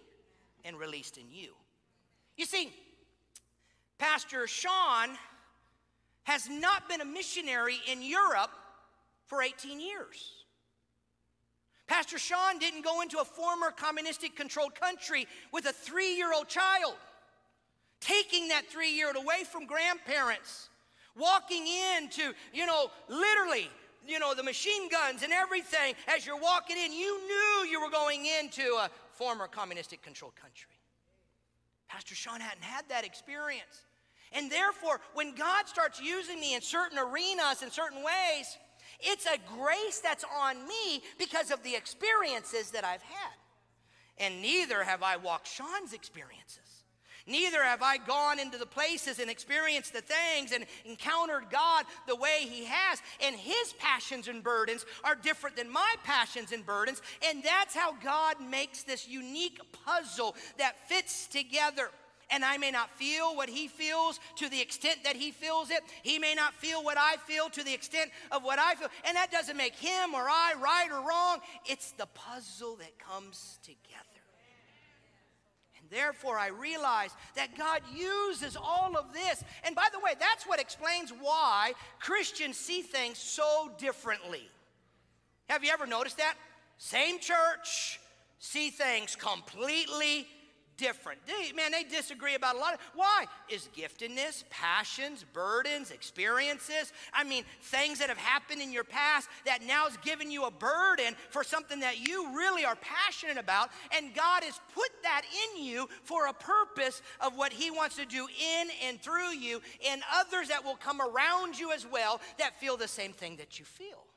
[0.65, 1.53] and released in you.
[2.37, 2.73] You see,
[3.99, 5.11] Pastor Sean
[6.25, 8.51] has not been a missionary in Europe
[9.27, 10.40] for 18 years.
[11.91, 16.47] Pastor Sean didn't go into a former communistic controlled country with a three year old
[16.47, 16.95] child,
[18.01, 20.69] taking that three year old away from grandparents,
[21.17, 23.69] walking into, you know, literally,
[24.07, 25.95] you know, the machine guns and everything.
[26.07, 30.71] As you're walking in, you knew you were going into a former communistic controlled country.
[31.89, 33.85] Pastor Sean hadn't had that experience.
[34.31, 38.57] And therefore, when God starts using me in certain arenas, in certain ways,
[38.99, 43.33] it's a grace that's on me because of the experiences that I've had.
[44.19, 46.71] And neither have I walked Sean's experiences.
[47.27, 52.17] Neither have I gone into the places and experienced the things and encountered God the
[52.17, 53.01] way He has.
[53.23, 57.03] And His passions and burdens are different than my passions and burdens.
[57.27, 61.91] And that's how God makes this unique puzzle that fits together
[62.31, 65.81] and I may not feel what he feels to the extent that he feels it.
[66.03, 68.89] He may not feel what I feel to the extent of what I feel.
[69.05, 71.39] And that doesn't make him or I right or wrong.
[71.67, 73.81] It's the puzzle that comes together.
[75.81, 79.43] And therefore, I realize that God uses all of this.
[79.65, 84.49] And by the way, that's what explains why Christians see things so differently.
[85.49, 86.35] Have you ever noticed that?
[86.79, 88.01] Same church,
[88.39, 90.27] see things completely
[90.81, 91.21] different.
[91.27, 93.27] They, man, they disagree about a lot of why?
[93.49, 99.63] Is giftedness, passions, burdens, experiences, I mean, things that have happened in your past that
[99.63, 104.15] now is giving you a burden for something that you really are passionate about, and
[104.15, 105.23] God has put that
[105.55, 109.61] in you for a purpose of what He wants to do in and through you,
[109.89, 113.59] and others that will come around you as well that feel the same thing that
[113.59, 114.10] you feel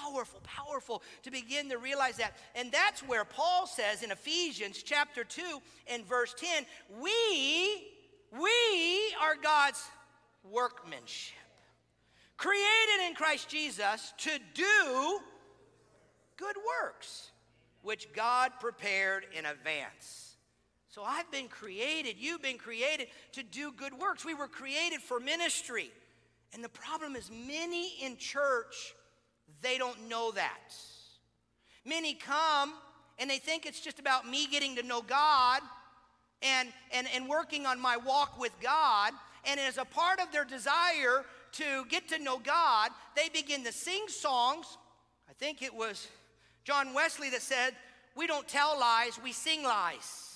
[0.00, 2.36] powerful, powerful to begin to realize that.
[2.54, 5.42] And that's where Paul says in Ephesians chapter 2
[5.88, 6.64] and verse 10,
[7.00, 7.88] we,
[8.32, 9.82] we are God's
[10.50, 11.36] workmanship,
[12.36, 15.20] created in Christ Jesus to do
[16.36, 17.30] good works,
[17.82, 20.36] which God prepared in advance.
[20.88, 24.26] So I've been created, you've been created to do good works.
[24.26, 25.90] We were created for ministry.
[26.52, 28.94] And the problem is, many in church
[29.62, 30.74] they don't know that.
[31.84, 32.74] Many come
[33.18, 35.62] and they think it's just about me getting to know God
[36.42, 39.12] and, and, and working on my walk with God.
[39.44, 43.72] And as a part of their desire to get to know God, they begin to
[43.72, 44.78] sing songs.
[45.28, 46.08] I think it was
[46.64, 47.74] John Wesley that said,
[48.16, 50.28] We don't tell lies, we sing lies.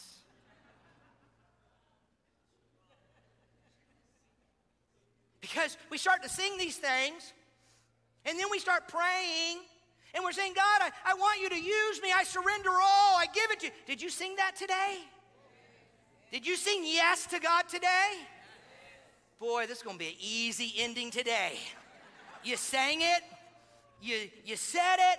[5.40, 7.32] Because we start to sing these things,
[8.26, 9.58] and then we start praying
[10.14, 12.10] and we're saying, God, I, I want you to use me.
[12.14, 13.16] I surrender all.
[13.16, 13.72] I give it to you.
[13.86, 14.98] Did you sing that today?
[16.32, 18.14] Did you sing yes to God today?
[19.38, 21.58] Boy, this is going to be an easy ending today.
[22.42, 23.22] You sang it,
[24.00, 25.18] you, you said it,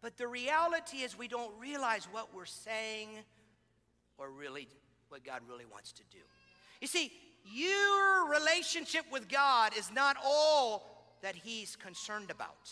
[0.00, 3.08] but the reality is we don't realize what we're saying
[4.18, 4.68] or really
[5.08, 6.18] what God really wants to do.
[6.80, 7.12] You see,
[7.52, 10.93] your relationship with God is not all
[11.24, 12.70] that He's concerned about.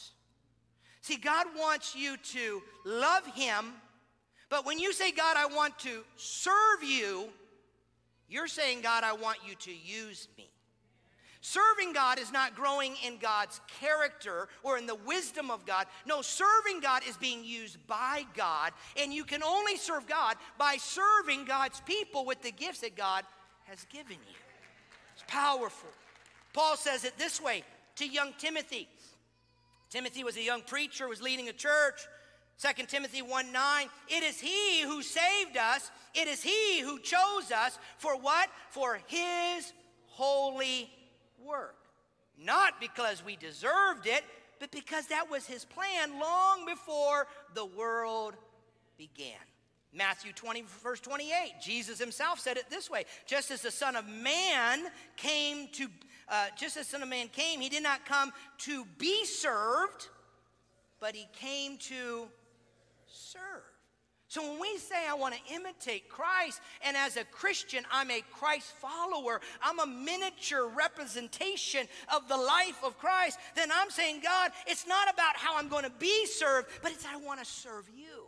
[1.01, 3.73] See, God wants you to love Him,
[4.51, 7.31] but when you say, God, I want to serve you,
[8.29, 10.51] you're saying, God, I want you to use me.
[11.41, 15.87] Serving God is not growing in God's character or in the wisdom of God.
[16.07, 20.77] No, serving God is being used by God, and you can only serve God by
[20.77, 23.25] serving God's people with the gifts that God
[23.65, 24.37] has given you.
[25.15, 25.89] It's powerful.
[26.53, 27.65] Paul says it this way
[27.97, 28.89] to young Timothy.
[29.91, 32.01] Timothy was a young preacher, was leading a church.
[32.59, 37.51] 2 Timothy 1 9, it is he who saved us, it is he who chose
[37.51, 38.49] us for what?
[38.71, 39.73] For his
[40.07, 40.91] holy
[41.45, 41.77] work.
[42.39, 44.23] Not because we deserved it,
[44.61, 48.35] but because that was his plan long before the world
[48.97, 49.39] began.
[49.95, 54.09] Matthew 20, verse 28, Jesus himself said it this way just as the Son of
[54.09, 54.85] Man
[55.17, 55.89] came to,
[56.33, 60.09] uh, just as Son of Man came, he did not come to be served,
[60.99, 62.27] but he came to
[63.07, 63.61] serve.
[64.29, 68.23] So when we say, I want to imitate Christ, and as a Christian, I'm a
[68.33, 74.53] Christ follower, I'm a miniature representation of the life of Christ, then I'm saying, God,
[74.67, 77.91] it's not about how I'm going to be served, but it's I want to serve
[77.95, 78.25] you.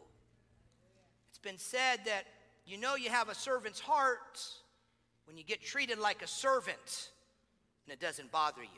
[1.30, 2.24] It's been said that
[2.66, 4.46] you know you have a servant's heart
[5.24, 7.08] when you get treated like a servant
[7.86, 8.68] and it doesn't bother you.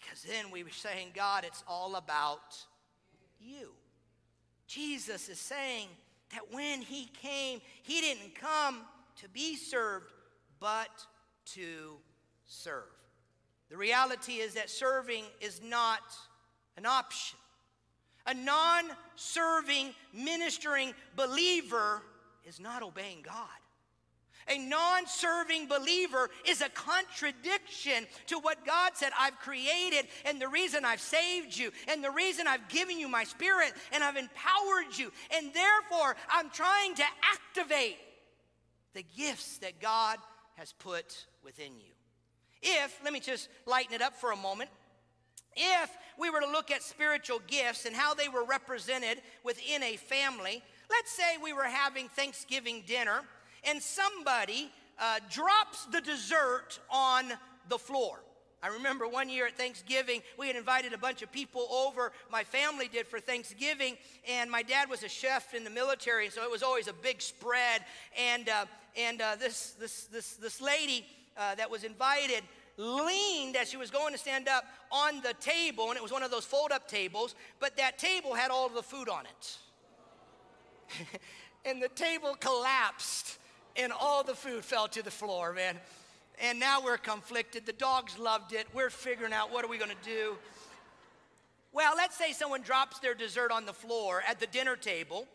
[0.00, 2.56] Because then we were saying, God, it's all about
[3.40, 3.70] you.
[4.66, 5.88] Jesus is saying
[6.32, 8.82] that when he came, he didn't come
[9.16, 10.12] to be served,
[10.60, 11.06] but
[11.54, 11.96] to
[12.46, 12.84] serve.
[13.70, 16.00] The reality is that serving is not
[16.76, 17.38] an option.
[18.26, 18.84] A non
[19.16, 22.02] serving, ministering believer
[22.46, 23.34] is not obeying God.
[24.48, 30.48] A non serving believer is a contradiction to what God said I've created, and the
[30.48, 34.96] reason I've saved you, and the reason I've given you my spirit, and I've empowered
[34.96, 37.98] you, and therefore I'm trying to activate
[38.94, 40.18] the gifts that God
[40.56, 41.92] has put within you.
[42.62, 44.70] If, let me just lighten it up for a moment.
[45.56, 49.96] If we were to look at spiritual gifts and how they were represented within a
[49.96, 53.22] family, let's say we were having Thanksgiving dinner
[53.64, 57.32] and somebody uh, drops the dessert on
[57.68, 58.20] the floor.
[58.60, 62.10] I remember one year at Thanksgiving, we had invited a bunch of people over.
[62.30, 63.96] My family did for Thanksgiving,
[64.28, 67.22] and my dad was a chef in the military, so it was always a big
[67.22, 67.84] spread.
[68.18, 71.06] And, uh, and uh, this, this, this, this lady
[71.36, 72.42] uh, that was invited
[72.78, 76.22] leaned as she was going to stand up on the table, and it was one
[76.22, 79.58] of those fold up tables, but that table had all of the food on it.
[81.64, 83.38] and the table collapsed
[83.78, 85.76] and all the food fell to the floor, man.
[86.42, 87.64] And now we're conflicted.
[87.64, 88.66] The dogs loved it.
[88.74, 90.36] We're figuring out what are we going to do.
[91.72, 95.26] Well, let's say someone drops their dessert on the floor at the dinner table,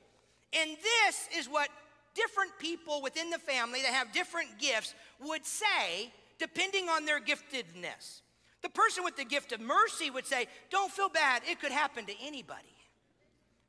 [0.51, 1.69] and this is what
[2.15, 8.21] different people within the family that have different gifts would say, depending on their giftedness.
[8.61, 12.05] The person with the gift of mercy would say, Don't feel bad, it could happen
[12.05, 12.61] to anybody.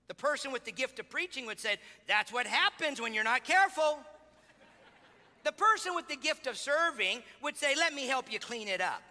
[0.08, 3.44] The person with the gift of preaching would say, That's what happens when you're not
[3.44, 3.98] careful.
[5.44, 8.80] The person with the gift of serving would say, Let me help you clean it
[8.80, 9.02] up.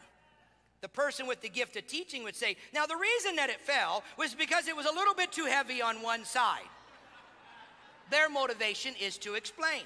[0.82, 4.04] The person with the gift of teaching would say, Now, the reason that it fell
[4.18, 6.68] was because it was a little bit too heavy on one side.
[8.10, 9.84] Their motivation is to explain.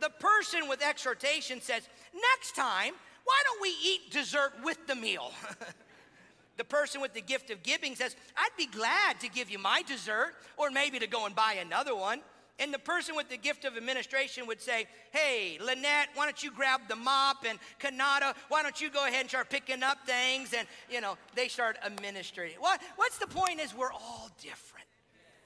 [0.00, 2.92] The person with exhortation says, Next time,
[3.24, 5.32] why don't we eat dessert with the meal?
[6.56, 9.82] the person with the gift of giving says, I'd be glad to give you my
[9.82, 12.20] dessert, or maybe to go and buy another one.
[12.60, 16.52] And the person with the gift of administration would say, Hey, Lynette, why don't you
[16.52, 17.44] grab the mop?
[17.48, 20.54] And Kanata, why don't you go ahead and start picking up things?
[20.54, 22.56] And, you know, they start administrating.
[22.60, 24.86] What, what's the point is we're all different.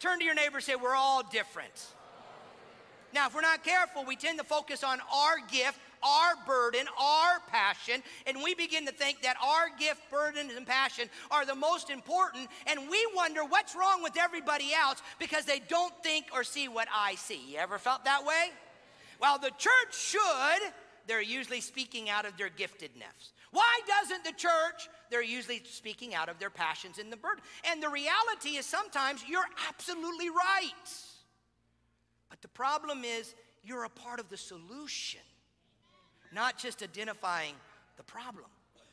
[0.01, 1.87] Turn to your neighbor and say, We're all different.
[3.15, 7.40] Now, if we're not careful, we tend to focus on our gift our burden, our
[7.49, 11.90] passion, and we begin to think that our gift, burden, and passion are the most
[11.90, 16.68] important, and we wonder what's wrong with everybody else because they don't think or see
[16.68, 17.53] what I see.
[17.53, 18.51] You ever felt that way?
[19.20, 20.72] Well, the church should,
[21.07, 23.32] they're usually speaking out of their giftedness.
[23.51, 24.88] Why doesn't the church?
[25.11, 27.42] They're usually speaking out of their passions and the burden.
[27.70, 30.72] And the reality is sometimes you're absolutely right.
[32.28, 33.34] But the problem is
[33.64, 35.20] you're a part of the solution
[36.33, 37.55] not just identifying
[37.97, 38.47] the problem.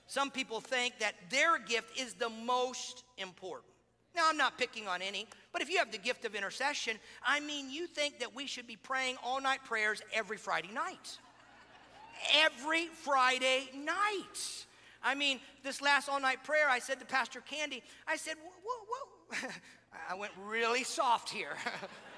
[0.07, 3.71] Some people think that their gift is the most important.
[4.15, 7.39] Now, I'm not picking on any, but if you have the gift of intercession, I
[7.41, 11.17] mean, you think that we should be praying all night prayers every Friday night.
[12.33, 14.65] Every Friday night.
[15.03, 18.85] I mean, this last all night prayer, I said to Pastor Candy, I said, whoa,
[18.89, 19.49] whoa.
[20.09, 21.55] I went really soft here.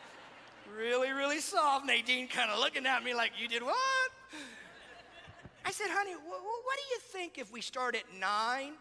[0.77, 1.85] really, really soft.
[1.85, 3.75] Nadine kind of looking at me like, you did what?
[5.67, 8.71] I said, honey, wh- wh- what do you think if we start at nine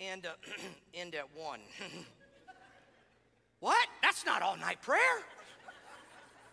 [0.00, 0.30] and uh,
[0.94, 1.60] end at one?
[3.60, 3.86] what?
[4.00, 5.20] That's not all night prayer.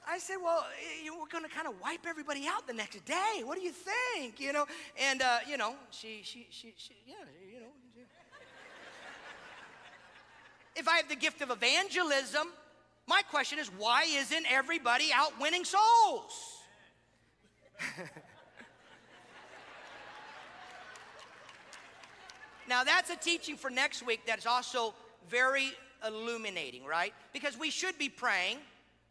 [0.05, 3.41] I said, well, eh, we're going to kind of wipe everybody out the next day.
[3.45, 4.41] What do you think?
[4.41, 4.65] You know,
[5.01, 7.13] and uh, you know, she, she, she, she, yeah,
[7.49, 7.67] you know.
[7.95, 8.01] She.
[10.75, 12.49] if I have the gift of evangelism,
[13.07, 16.57] my question is, why isn't everybody out winning souls?
[22.69, 24.93] Now, that's a teaching for next week that's also
[25.27, 25.71] very
[26.07, 27.13] illuminating, right?
[27.33, 28.57] Because we should be praying,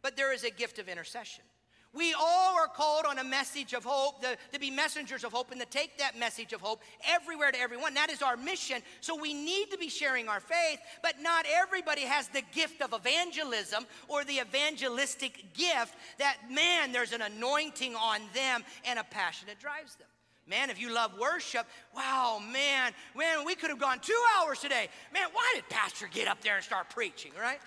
[0.01, 1.43] but there is a gift of intercession.
[1.91, 5.51] We all are called on a message of hope, to, to, be messengers of hope,
[5.51, 7.95] and to take that message of hope everywhere to everyone.
[7.95, 8.81] That is our mission.
[9.01, 12.93] So we need to be sharing our faith, but not everybody has the gift of
[12.93, 19.47] evangelism or the evangelistic gift that, man, there's an anointing on them and a passion
[19.47, 20.07] that drives them.
[20.49, 24.89] Man, if you love worship, wow, man, man, we could have gone two hours today.
[25.13, 27.59] Man, why did Pastor get up there and start preaching, right?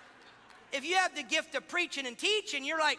[0.72, 2.99] If you have the gift of preaching and teaching, you're like,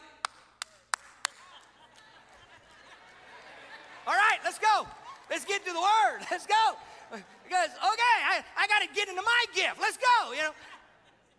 [4.05, 4.87] All right, let's go.
[5.29, 6.27] Let's get to the word.
[6.31, 6.75] Let's go.
[7.11, 9.79] Because, okay, I, I got to get into my gift.
[9.79, 10.51] Let's go, you know.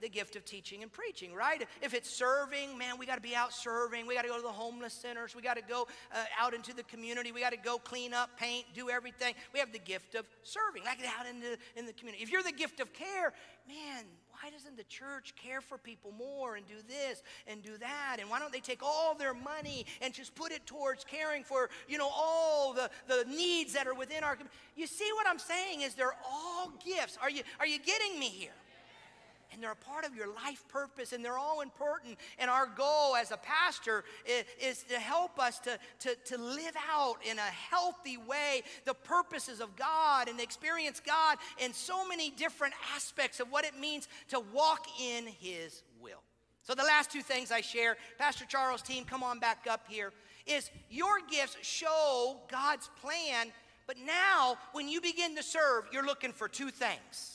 [0.04, 1.66] The gift of teaching and preaching, right?
[1.80, 4.06] If it's serving, man, we got to be out serving.
[4.06, 5.34] We got to go to the homeless centers.
[5.34, 7.32] We got to go uh, out into the community.
[7.32, 9.34] We got to go clean up, paint, do everything.
[9.54, 12.22] We have the gift of serving, like out into in the community.
[12.22, 13.32] If you're the gift of care,
[13.66, 18.18] man, why doesn't the church care for people more and do this and do that?
[18.20, 21.70] And why don't they take all their money and just put it towards caring for,
[21.88, 24.54] you know, all the, the needs that are within our community?
[24.76, 27.16] You see what I'm saying is they're all gifts.
[27.22, 28.50] Are you, are you getting me here?
[29.54, 32.18] And they're a part of your life purpose and they're all important.
[32.38, 36.74] And our goal as a pastor is, is, to help us to, to, to live
[36.92, 42.30] out in a healthy way the purposes of God and experience God in so many
[42.30, 46.22] different aspects of what it means to walk in His will.
[46.62, 50.12] So, the last two things I share, Pastor Charles' team, come on back up here,
[50.46, 53.52] is your gifts show God's plan.
[53.86, 57.33] But now, when you begin to serve, you're looking for two things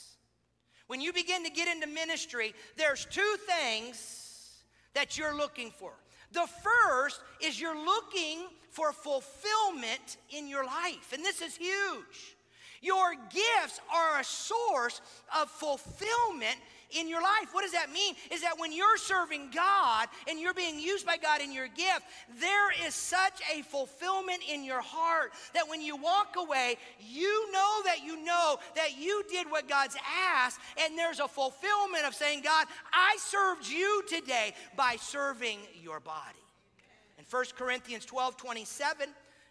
[0.89, 4.63] when you begin to get into ministry, there's two things
[4.95, 5.91] that you're looking for.
[6.31, 8.39] The first is you're looking
[8.71, 12.35] for fulfillment in your life, and this is huge.
[12.81, 14.99] Your gifts are a source
[15.39, 16.57] of fulfillment
[16.91, 17.49] in your life.
[17.51, 18.15] What does that mean?
[18.31, 22.01] Is that when you're serving God and you're being used by God in your gift,
[22.39, 27.81] there is such a fulfillment in your heart that when you walk away, you know
[27.85, 29.95] that you know that you did what God's
[30.35, 35.99] asked, and there's a fulfillment of saying, God, I served you today by serving your
[35.99, 36.39] body.
[37.17, 39.09] In 1 Corinthians 12 27,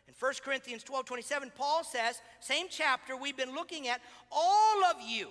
[0.08, 4.00] in 1 Corinthians 12 27, Paul says, same chapter we've been looking at,
[4.32, 5.28] all of you,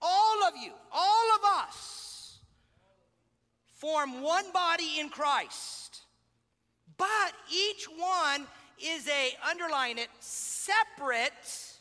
[0.00, 2.38] all of you, all of us
[3.72, 6.02] form one body in Christ.
[6.96, 8.46] But each one
[8.80, 11.76] is a, underline it, separate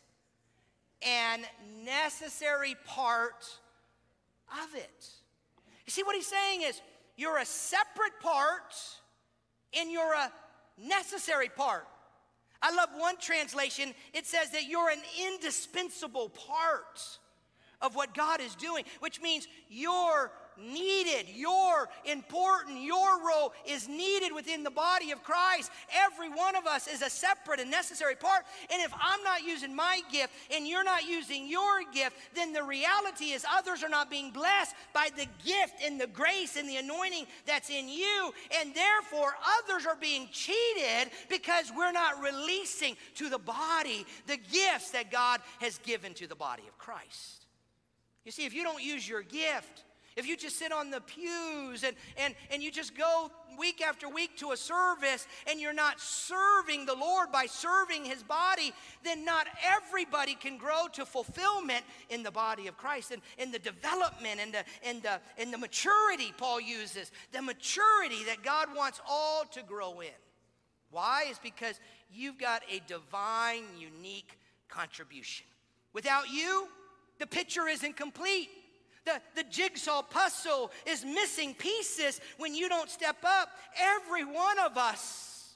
[1.01, 1.43] and
[1.83, 3.45] necessary part
[4.63, 5.09] of it.
[5.85, 6.81] You see, what he's saying is
[7.15, 8.75] you're a separate part
[9.77, 10.31] and you're a
[10.77, 11.87] necessary part.
[12.61, 13.93] I love one translation.
[14.13, 17.19] It says that you're an indispensable part
[17.81, 24.33] of what God is doing, which means you're needed, you're important, your role is needed
[24.33, 25.71] within the body of Christ.
[25.93, 28.43] Every one of us is a separate and necessary part.
[28.71, 32.63] And if I'm not using my gift and you're not using your gift, then the
[32.63, 36.77] reality is others are not being blessed by the gift and the grace and the
[36.77, 38.33] anointing that's in you.
[38.59, 44.91] And therefore, others are being cheated because we're not releasing to the body the gifts
[44.91, 47.46] that God has given to the body of Christ.
[48.27, 49.85] You see, if you don't use your gift,
[50.17, 54.09] if you just sit on the pews and, and, and you just go week after
[54.09, 59.23] week to a service and you're not serving the Lord by serving his body, then
[59.23, 64.41] not everybody can grow to fulfillment in the body of Christ and in the development
[64.41, 69.45] and the, and, the, and the maturity Paul uses, the maturity that God wants all
[69.53, 70.09] to grow in.
[70.91, 71.27] Why?
[71.29, 71.79] Is because
[72.11, 75.45] you've got a divine, unique contribution.
[75.93, 76.67] Without you,
[77.19, 78.49] the picture isn't complete.
[79.05, 83.49] The, the jigsaw puzzle is missing pieces when you don't step up.
[83.79, 85.55] Every one of us,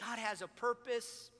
[0.00, 1.31] God has a purpose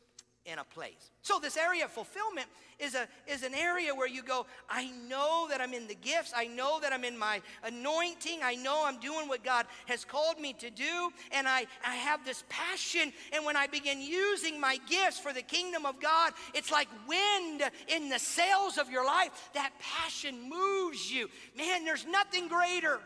[0.44, 1.10] in a place.
[1.22, 5.46] So this area of fulfillment is a is an area where you go, I know
[5.48, 8.98] that I'm in the gifts, I know that I'm in my anointing, I know I'm
[8.98, 13.12] doing what God has called me to do, and I, I have this passion.
[13.32, 17.62] And when I begin using my gifts for the kingdom of God, it's like wind
[17.86, 19.50] in the sails of your life.
[19.54, 21.28] That passion moves you.
[21.56, 22.98] Man, there's nothing greater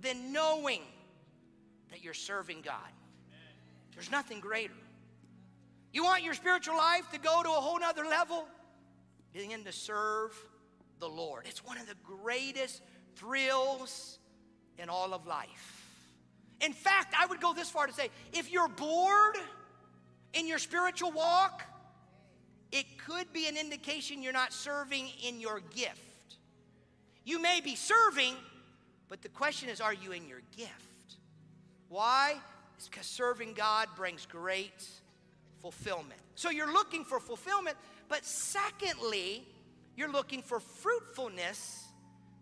[0.00, 0.82] than knowing
[1.90, 2.90] that you're serving God.
[3.94, 4.74] There's nothing greater.
[5.94, 8.48] You want your spiritual life to go to a whole nother level?
[9.32, 10.32] Begin to serve
[10.98, 11.46] the Lord.
[11.48, 12.82] It's one of the greatest
[13.14, 14.18] thrills
[14.76, 15.86] in all of life.
[16.60, 19.36] In fact, I would go this far to say if you're bored
[20.32, 21.62] in your spiritual walk,
[22.72, 26.00] it could be an indication you're not serving in your gift.
[27.24, 28.34] You may be serving,
[29.08, 30.72] but the question is, are you in your gift?
[31.88, 32.34] Why?
[32.76, 34.88] It's because serving God brings great
[35.64, 36.20] fulfillment.
[36.34, 37.78] So you're looking for fulfillment,
[38.10, 39.48] but secondly,
[39.96, 41.86] you're looking for fruitfulness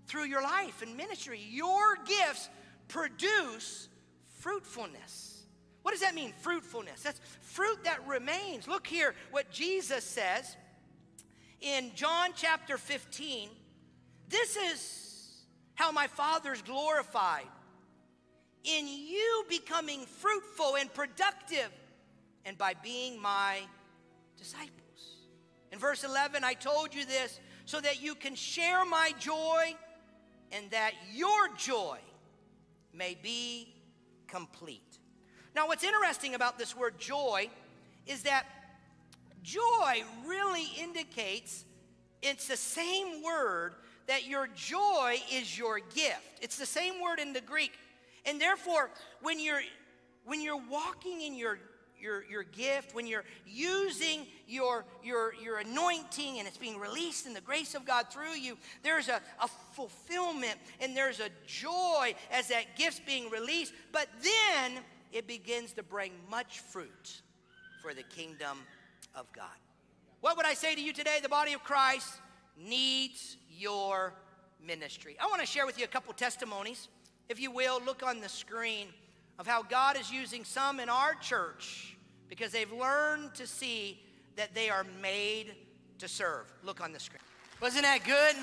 [0.09, 1.41] through your life and ministry.
[1.49, 2.49] Your gifts
[2.89, 3.89] produce
[4.41, 5.45] fruitfulness.
[5.83, 7.05] What does that mean, fruitfulness?
[7.05, 8.67] That's fruit that remains.
[8.67, 10.57] Look here what Jesus says
[11.61, 13.51] in John chapter 15.
[14.31, 15.45] This is
[15.77, 17.47] how my Father's glorified
[18.65, 21.69] in you becoming fruitful and productive,
[22.45, 23.61] and by being my
[24.37, 24.73] disciples.
[25.71, 29.75] In verse 11, I told you this so that you can share my joy
[30.51, 31.99] and that your joy
[32.93, 33.75] may be
[34.27, 34.99] complete.
[35.55, 37.49] Now, what's interesting about this word joy
[38.07, 38.45] is that
[39.43, 41.65] joy really indicates
[42.23, 43.75] it's the same word
[44.07, 46.41] that your joy is your gift.
[46.41, 47.73] It's the same word in the Greek.
[48.27, 48.91] And therefore,
[49.21, 49.63] when you're
[50.25, 51.59] when you're walking in your
[52.03, 57.33] your, your gift, when you're using your, your, your anointing and it's being released in
[57.33, 62.49] the grace of God through you, there's a, a fulfillment and there's a joy as
[62.49, 63.73] that gift's being released.
[63.93, 64.83] But then
[65.13, 67.23] it begins to bring much fruit
[67.81, 68.59] for the kingdom
[69.15, 69.47] of God.
[70.21, 71.19] What would I say to you today?
[71.23, 72.09] The body of Christ
[72.57, 74.15] needs your
[74.65, 75.17] ministry.
[75.21, 76.89] I want to share with you a couple testimonies.
[77.29, 78.89] If you will, look on the screen
[79.39, 81.92] of how God is using some in our church
[82.29, 84.01] because they've learned to see
[84.37, 85.55] that they are made
[85.99, 86.53] to serve.
[86.63, 87.21] Look on the screen.
[87.61, 88.37] Wasn't that good?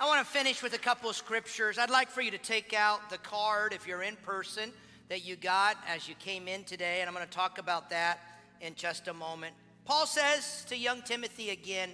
[0.00, 1.78] I want to finish with a couple of scriptures.
[1.78, 4.72] I'd like for you to take out the card if you're in person
[5.10, 8.20] that you got as you came in today, and I'm going to talk about that
[8.60, 9.54] in just a moment.
[9.84, 11.90] Paul says to young Timothy again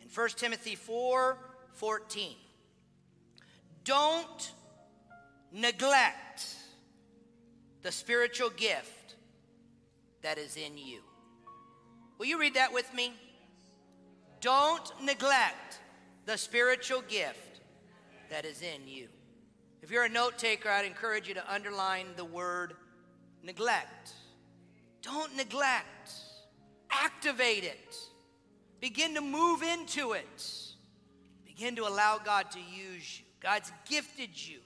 [0.00, 1.36] in 1 Timothy 4
[1.72, 2.36] 14,
[3.84, 4.52] don't
[5.52, 6.56] neglect
[7.82, 9.14] the spiritual gift
[10.22, 11.00] that is in you.
[12.18, 13.12] Will you read that with me?
[14.40, 15.78] Don't neglect
[16.26, 17.60] the spiritual gift
[18.30, 19.08] that is in you.
[19.82, 22.74] If you're a note taker, I'd encourage you to underline the word
[23.42, 24.12] neglect.
[25.02, 26.12] Don't neglect,
[26.90, 27.96] activate it,
[28.80, 30.52] begin to move into it,
[31.46, 33.24] begin to allow God to use you.
[33.40, 34.58] God's gifted you,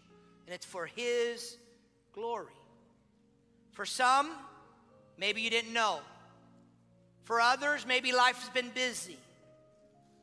[0.46, 1.56] and it's for His
[2.12, 2.52] glory.
[3.74, 4.30] For some,
[5.18, 6.00] maybe you didn't know.
[7.24, 9.18] For others, maybe life has been busy.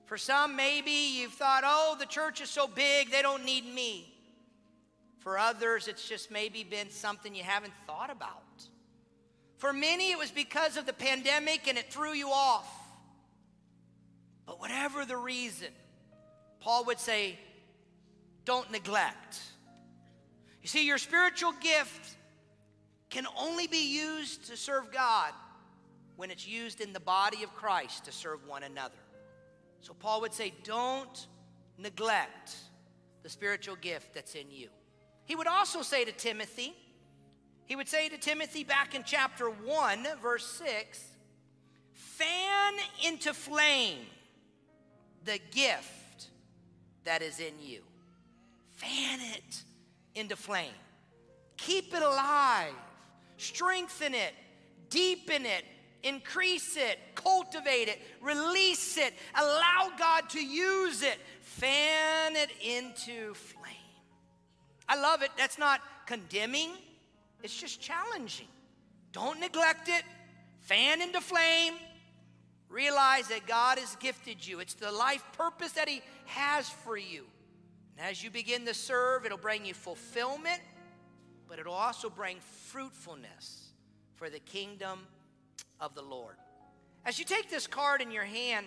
[0.05, 4.07] For some, maybe you've thought, oh, the church is so big, they don't need me.
[5.19, 8.41] For others, it's just maybe been something you haven't thought about.
[9.57, 12.67] For many, it was because of the pandemic and it threw you off.
[14.45, 15.69] But whatever the reason,
[16.59, 17.37] Paul would say,
[18.43, 19.39] don't neglect.
[20.61, 22.17] You see, your spiritual gift
[23.11, 25.33] can only be used to serve God
[26.15, 28.95] when it's used in the body of Christ to serve one another.
[29.81, 31.27] So Paul would say, don't
[31.77, 32.55] neglect
[33.21, 34.69] the spiritual gift that's in you.
[35.25, 36.73] He would also say to Timothy,
[37.65, 41.03] he would say to Timothy back in chapter 1, verse 6,
[41.93, 42.73] fan
[43.05, 43.99] into flame
[45.25, 46.29] the gift
[47.03, 47.81] that is in you.
[48.75, 49.63] Fan it
[50.15, 50.73] into flame.
[51.57, 52.73] Keep it alive.
[53.41, 54.33] Strengthen it.
[54.89, 55.65] Deepen it.
[56.03, 56.99] Increase it.
[57.15, 57.99] Cultivate it.
[58.21, 59.13] Release it.
[59.35, 61.17] Allow God to use it.
[61.41, 63.71] Fan it into flame.
[64.87, 65.31] I love it.
[65.37, 66.71] That's not condemning,
[67.41, 68.47] it's just challenging.
[69.11, 70.03] Don't neglect it.
[70.59, 71.73] Fan into flame.
[72.69, 74.59] Realize that God has gifted you.
[74.59, 77.25] It's the life purpose that He has for you.
[77.97, 80.61] And as you begin to serve, it'll bring you fulfillment,
[81.51, 82.37] but it'll also bring
[82.69, 83.73] fruitfulness
[84.15, 84.99] for the kingdom
[85.81, 86.35] of the Lord.
[87.05, 88.65] As you take this card in your hand,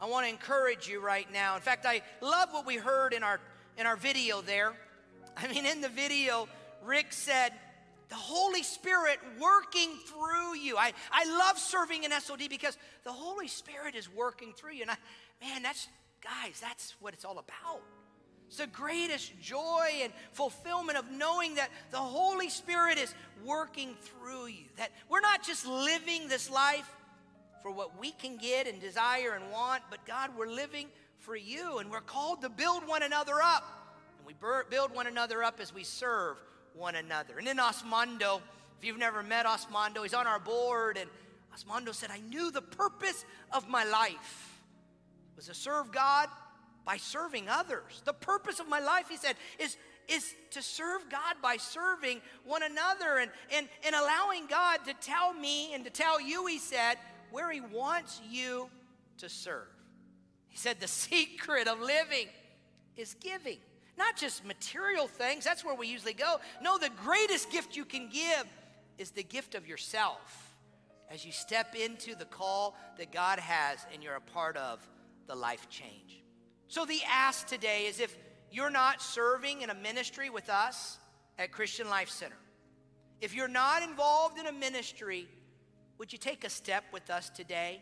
[0.00, 1.54] I want to encourage you right now.
[1.54, 3.38] In fact, I love what we heard in our
[3.78, 4.72] in our video there.
[5.36, 6.48] I mean, in the video,
[6.84, 7.52] Rick said,
[8.08, 10.76] the Holy Spirit working through you.
[10.76, 14.82] I, I love serving in SOD because the Holy Spirit is working through you.
[14.82, 14.96] And I,
[15.40, 15.86] man, that's
[16.26, 17.82] Guys, that's what it's all about.
[18.48, 24.46] It's the greatest joy and fulfillment of knowing that the Holy Spirit is working through
[24.46, 24.64] you.
[24.76, 26.88] That we're not just living this life
[27.62, 30.86] for what we can get and desire and want, but God, we're living
[31.18, 33.64] for you and we're called to build one another up.
[34.18, 34.34] And we
[34.70, 36.36] build one another up as we serve
[36.74, 37.38] one another.
[37.38, 38.40] And in Osmondo,
[38.78, 41.10] if you've never met Osmondo, he's on our board and
[41.56, 44.62] Osmondo said, I knew the purpose of my life
[45.36, 46.28] was to serve God
[46.86, 48.00] by serving others.
[48.04, 49.76] The purpose of my life, he said, is,
[50.08, 55.34] is to serve God by serving one another and, and, and allowing God to tell
[55.34, 56.94] me and to tell you, he said,
[57.32, 58.70] where he wants you
[59.18, 59.66] to serve.
[60.48, 62.28] He said, the secret of living
[62.96, 63.58] is giving.
[63.98, 66.36] Not just material things, that's where we usually go.
[66.62, 68.46] No, the greatest gift you can give
[68.96, 70.54] is the gift of yourself
[71.10, 74.86] as you step into the call that God has and you're a part of
[75.26, 76.22] the life change.
[76.68, 78.16] So, the ask today is if
[78.50, 80.98] you're not serving in a ministry with us
[81.38, 82.36] at Christian Life Center,
[83.20, 85.28] if you're not involved in a ministry,
[85.98, 87.80] would you take a step with us today?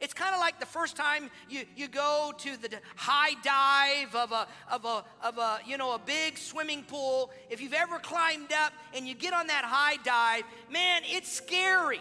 [0.00, 4.32] It's kind of like the first time you, you go to the high dive of
[4.32, 7.30] a, of, a, of a, you know, a big swimming pool.
[7.50, 12.00] If you've ever climbed up and you get on that high dive, man, it's scary.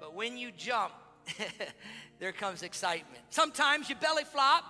[0.00, 0.92] But when you jump,
[2.18, 3.22] there comes excitement.
[3.30, 4.64] Sometimes you belly flop,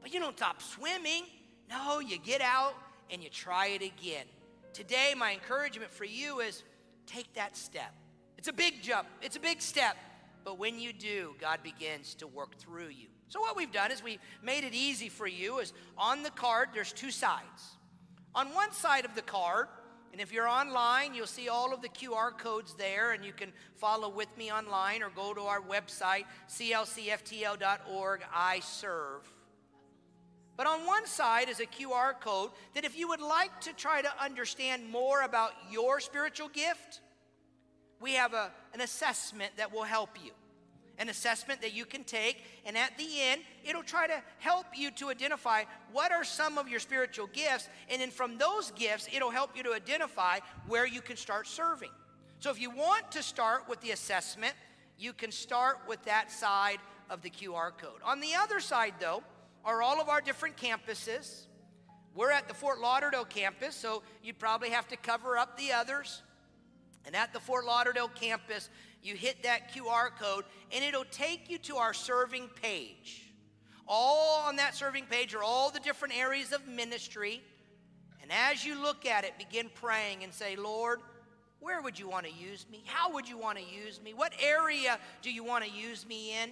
[0.00, 1.24] but you don't stop swimming.
[1.68, 2.74] No, you get out
[3.10, 4.26] and you try it again.
[4.72, 6.62] Today, my encouragement for you is
[7.06, 7.92] take that step.
[8.38, 9.96] It's a big jump, it's a big step.
[10.44, 13.08] But when you do, God begins to work through you.
[13.28, 15.58] So, what we've done is we made it easy for you.
[15.58, 17.76] Is on the card, there's two sides.
[18.34, 19.66] On one side of the card,
[20.12, 23.52] and if you're online, you'll see all of the QR codes there, and you can
[23.76, 29.32] follow with me online or go to our website, clcftl.org, I serve.
[30.60, 34.02] But on one side is a QR code that if you would like to try
[34.02, 37.00] to understand more about your spiritual gift,
[37.98, 40.32] we have a, an assessment that will help you.
[40.98, 44.90] An assessment that you can take, and at the end, it'll try to help you
[44.90, 49.30] to identify what are some of your spiritual gifts, and then from those gifts, it'll
[49.30, 51.88] help you to identify where you can start serving.
[52.38, 54.52] So if you want to start with the assessment,
[54.98, 58.02] you can start with that side of the QR code.
[58.04, 59.22] On the other side, though,
[59.64, 61.46] are all of our different campuses.
[62.14, 66.22] We're at the Fort Lauderdale campus, so you'd probably have to cover up the others.
[67.06, 68.68] And at the Fort Lauderdale campus,
[69.02, 73.32] you hit that QR code and it'll take you to our serving page.
[73.86, 77.42] All on that serving page are all the different areas of ministry.
[78.22, 81.00] And as you look at it, begin praying and say, Lord,
[81.60, 82.82] where would you want to use me?
[82.86, 84.14] How would you want to use me?
[84.14, 86.50] What area do you want to use me in?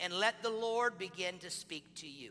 [0.00, 2.30] And let the Lord begin to speak to you.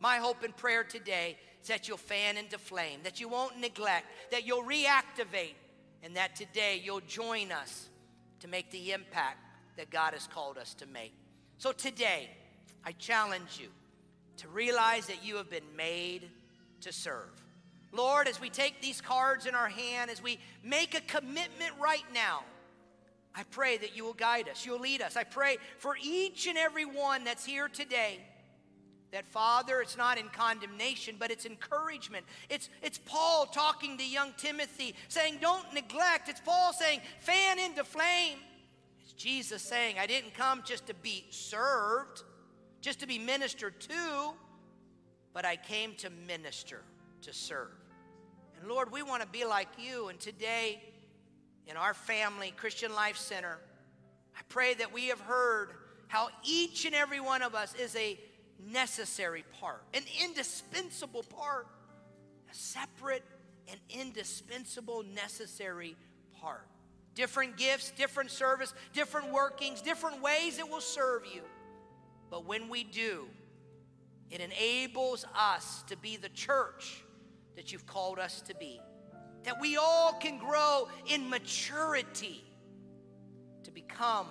[0.00, 4.06] My hope and prayer today is that you'll fan into flame, that you won't neglect,
[4.30, 5.54] that you'll reactivate
[6.02, 7.88] and that today you'll join us
[8.40, 9.38] to make the impact
[9.76, 11.12] that God has called us to make.
[11.58, 12.30] So today,
[12.84, 13.68] I challenge you
[14.38, 16.30] to realize that you have been made
[16.82, 17.30] to serve.
[17.90, 22.04] Lord, as we take these cards in our hand, as we make a commitment right
[22.14, 22.44] now,
[23.38, 25.16] I pray that you will guide us, you'll lead us.
[25.16, 28.18] I pray for each and every one that's here today
[29.12, 32.26] that Father, it's not in condemnation, but it's encouragement.
[32.50, 36.28] It's, it's Paul talking to young Timothy, saying, Don't neglect.
[36.28, 38.38] It's Paul saying, Fan into flame.
[39.02, 42.24] It's Jesus saying, I didn't come just to be served,
[42.80, 44.32] just to be ministered to,
[45.32, 46.82] but I came to minister,
[47.22, 47.70] to serve.
[48.60, 50.08] And Lord, we want to be like you.
[50.08, 50.82] And today,
[51.68, 53.58] in our family, Christian Life Center,
[54.36, 55.70] I pray that we have heard
[56.08, 58.18] how each and every one of us is a
[58.58, 61.66] necessary part, an indispensable part,
[62.50, 63.22] a separate
[63.68, 65.94] and indispensable, necessary
[66.40, 66.66] part.
[67.14, 71.42] Different gifts, different service, different workings, different ways it will serve you.
[72.30, 73.26] But when we do,
[74.30, 77.02] it enables us to be the church
[77.56, 78.80] that you've called us to be.
[79.48, 82.44] That we all can grow in maturity
[83.62, 84.26] to become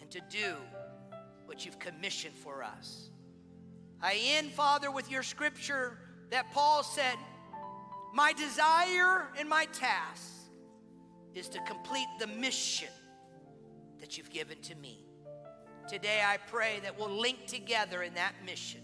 [0.00, 0.56] and to do
[1.46, 3.10] what you've commissioned for us.
[4.02, 5.98] I end, Father, with your scripture
[6.30, 7.14] that Paul said,
[8.12, 10.32] My desire and my task
[11.32, 12.88] is to complete the mission
[14.00, 15.04] that you've given to me.
[15.88, 18.80] Today, I pray that we'll link together in that mission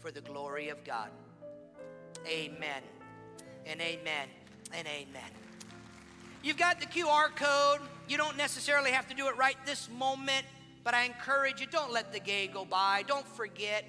[0.00, 1.10] for the glory of God.
[2.26, 2.82] Amen
[3.66, 4.28] and amen
[4.76, 5.30] and amen.
[6.42, 7.80] You've got the QR code.
[8.08, 10.44] You don't necessarily have to do it right this moment,
[10.82, 13.04] but I encourage you don't let the day go by.
[13.06, 13.84] Don't forget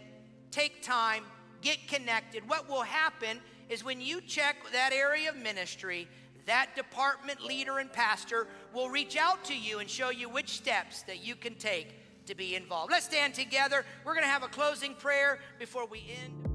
[0.52, 1.24] take time,
[1.62, 2.48] get connected.
[2.48, 6.08] What will happen is when you check that area of ministry,
[6.46, 11.02] that department leader and pastor will reach out to you and show you which steps
[11.04, 11.90] that you can take
[12.28, 12.92] to be involved.
[12.92, 13.86] Let's stand together.
[14.06, 16.55] We're going to have a closing prayer before we end.